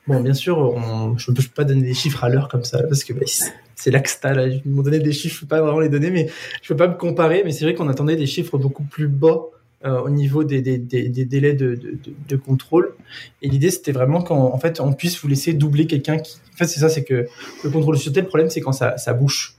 [0.07, 2.83] Bon, bien sûr, on, je ne peux pas donner des chiffres à l'heure comme ça
[2.85, 4.35] parce que bah, c'est- l'AXTA.
[4.35, 6.29] Là, ils m'ont donné des chiffres, je peux pas vraiment les donner, mais
[6.63, 7.43] je peux pas me comparer.
[7.45, 9.43] Mais c'est vrai qu'on attendait des chiffres beaucoup plus bas
[9.85, 12.95] euh, au niveau des, des, des, délais de, de, de, de contrôle.
[13.43, 16.39] Et l'idée, c'était vraiment qu'en en fait, on puisse vous laisser doubler quelqu'un qui.
[16.55, 17.27] En fait, c'est ça, c'est que
[17.63, 19.55] le contrôle de sûreté, le problème, c'est quand ça, ça bouche.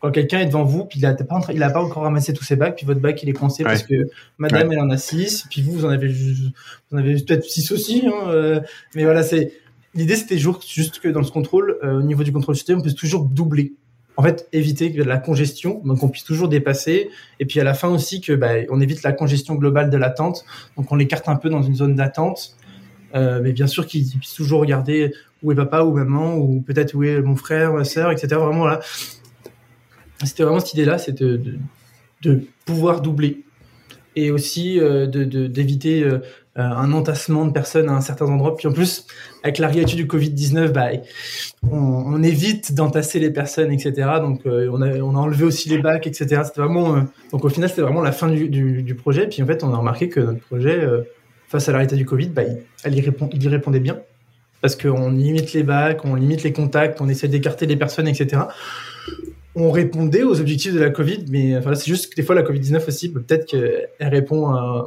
[0.00, 2.44] Quand quelqu'un est devant vous, puis il a pas, il a pas encore ramassé tous
[2.44, 4.08] ses bacs, puis votre bac il est coincé parce que
[4.38, 6.48] madame elle en a six, puis vous vous en avez ju-
[6.90, 8.60] vous en avez peut-être six aussi, hein, euh,
[8.94, 9.52] mais voilà c'est
[9.94, 12.80] l'idée c'était juste, juste que dans ce contrôle, euh, au niveau du contrôle sûreté, on
[12.80, 13.74] peut toujours doubler.
[14.16, 17.74] En fait, éviter que la congestion, donc on puisse toujours dépasser, et puis à la
[17.74, 20.44] fin aussi que bah, on évite la congestion globale de l'attente,
[20.76, 22.56] donc on l'écarte un peu dans une zone d'attente,
[23.14, 25.12] euh, mais bien sûr qu'ils puissent toujours regarder
[25.42, 28.28] où est papa ou maman, ou peut-être où est mon frère, ma sœur, etc.
[28.36, 28.80] Vraiment là,
[30.26, 31.40] c'était vraiment cette idée-là, c'est de,
[32.66, 33.44] pouvoir doubler
[34.16, 36.18] et aussi euh, d'éviter euh,
[36.56, 38.56] un entassement de personnes à un certain endroit.
[38.56, 39.06] Puis en plus,
[39.42, 40.88] avec la réalité du Covid-19, bah,
[41.70, 43.92] on, évite d'entasser les personnes, etc.
[44.20, 46.42] Donc euh, on, a, on a enlevé aussi les bacs, etc.
[46.56, 49.26] Vraiment, donc au final, c'était vraiment la fin du, du, projet.
[49.28, 50.86] Puis en fait, on a remarqué que notre projet,
[51.48, 52.42] face à la réalité du Covid, bah,
[52.86, 54.00] il, répond, il y répondait bien.
[54.60, 58.42] Parce qu'on limite les bacs, on limite les contacts, on essaie d'écarter les personnes, etc
[59.54, 62.42] on répondait aux objectifs de la Covid, mais enfin, c'est juste que des fois la
[62.42, 64.86] Covid-19 aussi, peut-être qu'elle répond à,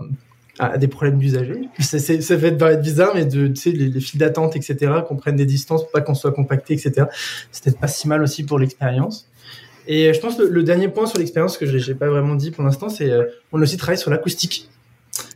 [0.60, 1.68] à des problèmes d'usagers.
[1.80, 5.36] Ça fait paraître bizarre, mais de, tu sais, les, les files d'attente, etc., qu'on prenne
[5.36, 7.08] des distances pour pas qu'on soit compacté, etc.,
[7.52, 9.28] c'est peut-être pas si mal aussi pour l'expérience.
[9.88, 12.52] Et je pense que le, dernier point sur l'expérience que je n'ai pas vraiment dit
[12.52, 14.70] pour l'instant, c'est euh, on a aussi travaillé sur l'acoustique.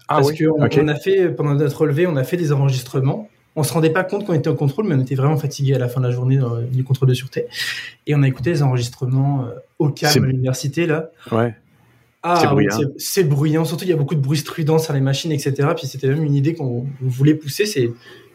[0.07, 0.37] Ah Parce oui?
[0.37, 3.29] qu'on on a fait, pendant notre relevé, on a fait des enregistrements.
[3.57, 5.79] On se rendait pas compte qu'on était en contrôle, mais on était vraiment fatigué à
[5.79, 7.47] la fin de la journée dans du contrôle de sûreté.
[8.05, 11.09] Et on a écouté les enregistrements euh, au calme à l'université, là.
[11.31, 11.55] Ouais.
[12.21, 12.77] Ah, C'est bruyant.
[12.97, 13.65] c'est- bruyant.
[13.65, 15.69] Surtout, il y a beaucoup de bruit strident sur les machines, etc.
[15.75, 17.65] Puis c'était même une idée qu'on voulait pousser.
[17.65, 17.91] C'est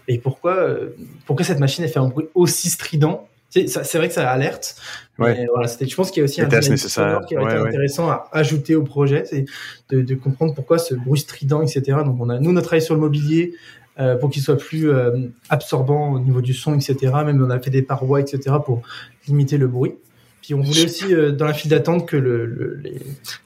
[0.08, 0.88] et pourquoi, euh,
[1.26, 3.28] pourquoi cette machine elle fait un bruit aussi strident?
[3.50, 4.76] C'est vrai que ça alerte.
[5.18, 5.46] Ouais.
[5.52, 8.28] voilà, je pense qu'il y a aussi un test nécessaire qui a été intéressant à
[8.32, 9.44] ajouter au projet, c'est
[9.90, 11.98] de, de, comprendre pourquoi ce bruit strident, etc.
[12.04, 13.52] Donc on a nous on a travaillé sur le mobilier
[14.00, 16.96] euh, pour qu'il soit plus euh, absorbant au niveau du son, etc.
[17.24, 18.56] Même on a fait des parois, etc.
[18.64, 18.82] pour
[19.28, 19.92] limiter le bruit.
[20.40, 23.00] Puis on voulait aussi euh, dans la file d'attente que le, les,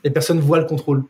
[0.05, 1.03] les personnes voient le contrôle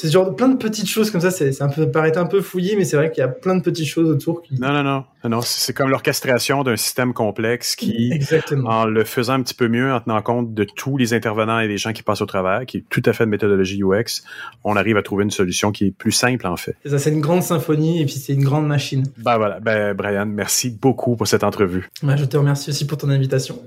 [0.00, 1.30] c'est genre plein de petites choses comme ça.
[1.30, 3.62] C'est un peu paraît un peu fouillé, mais c'est vrai qu'il y a plein de
[3.62, 4.40] petites choses autour.
[4.40, 4.58] Qui...
[4.58, 5.40] Non, non, non, non.
[5.42, 8.70] C'est comme l'orchestration d'un système complexe qui, Exactement.
[8.70, 11.68] en le faisant un petit peu mieux, en tenant compte de tous les intervenants et
[11.68, 14.22] des gens qui passent au travers, qui est tout à fait de méthodologie UX,
[14.64, 16.76] on arrive à trouver une solution qui est plus simple en fait.
[16.82, 19.04] C'est ça, c'est une grande symphonie et puis c'est une grande machine.
[19.18, 21.90] Ben voilà, ben Brian, merci beaucoup pour cette entrevue.
[22.02, 23.58] Ben, je te remercie aussi pour ton invitation.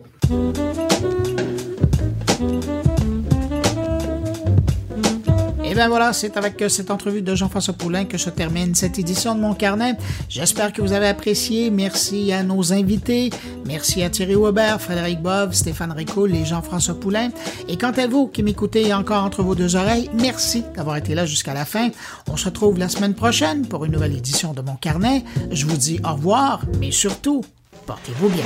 [5.73, 9.33] Et bien voilà, c'est avec cette entrevue de Jean-François Poulain que je termine cette édition
[9.33, 9.97] de mon carnet.
[10.29, 11.71] J'espère que vous avez apprécié.
[11.71, 13.31] Merci à nos invités.
[13.65, 17.29] Merci à Thierry Weber, Frédéric Bove, Stéphane Ricoul et Jean-François Poulain.
[17.67, 21.25] Et quant à vous qui m'écoutez encore entre vos deux oreilles, merci d'avoir été là
[21.25, 21.89] jusqu'à la fin.
[22.29, 25.23] On se retrouve la semaine prochaine pour une nouvelle édition de mon carnet.
[25.49, 27.41] Je vous dis au revoir, mais surtout,
[27.87, 28.45] portez-vous bien.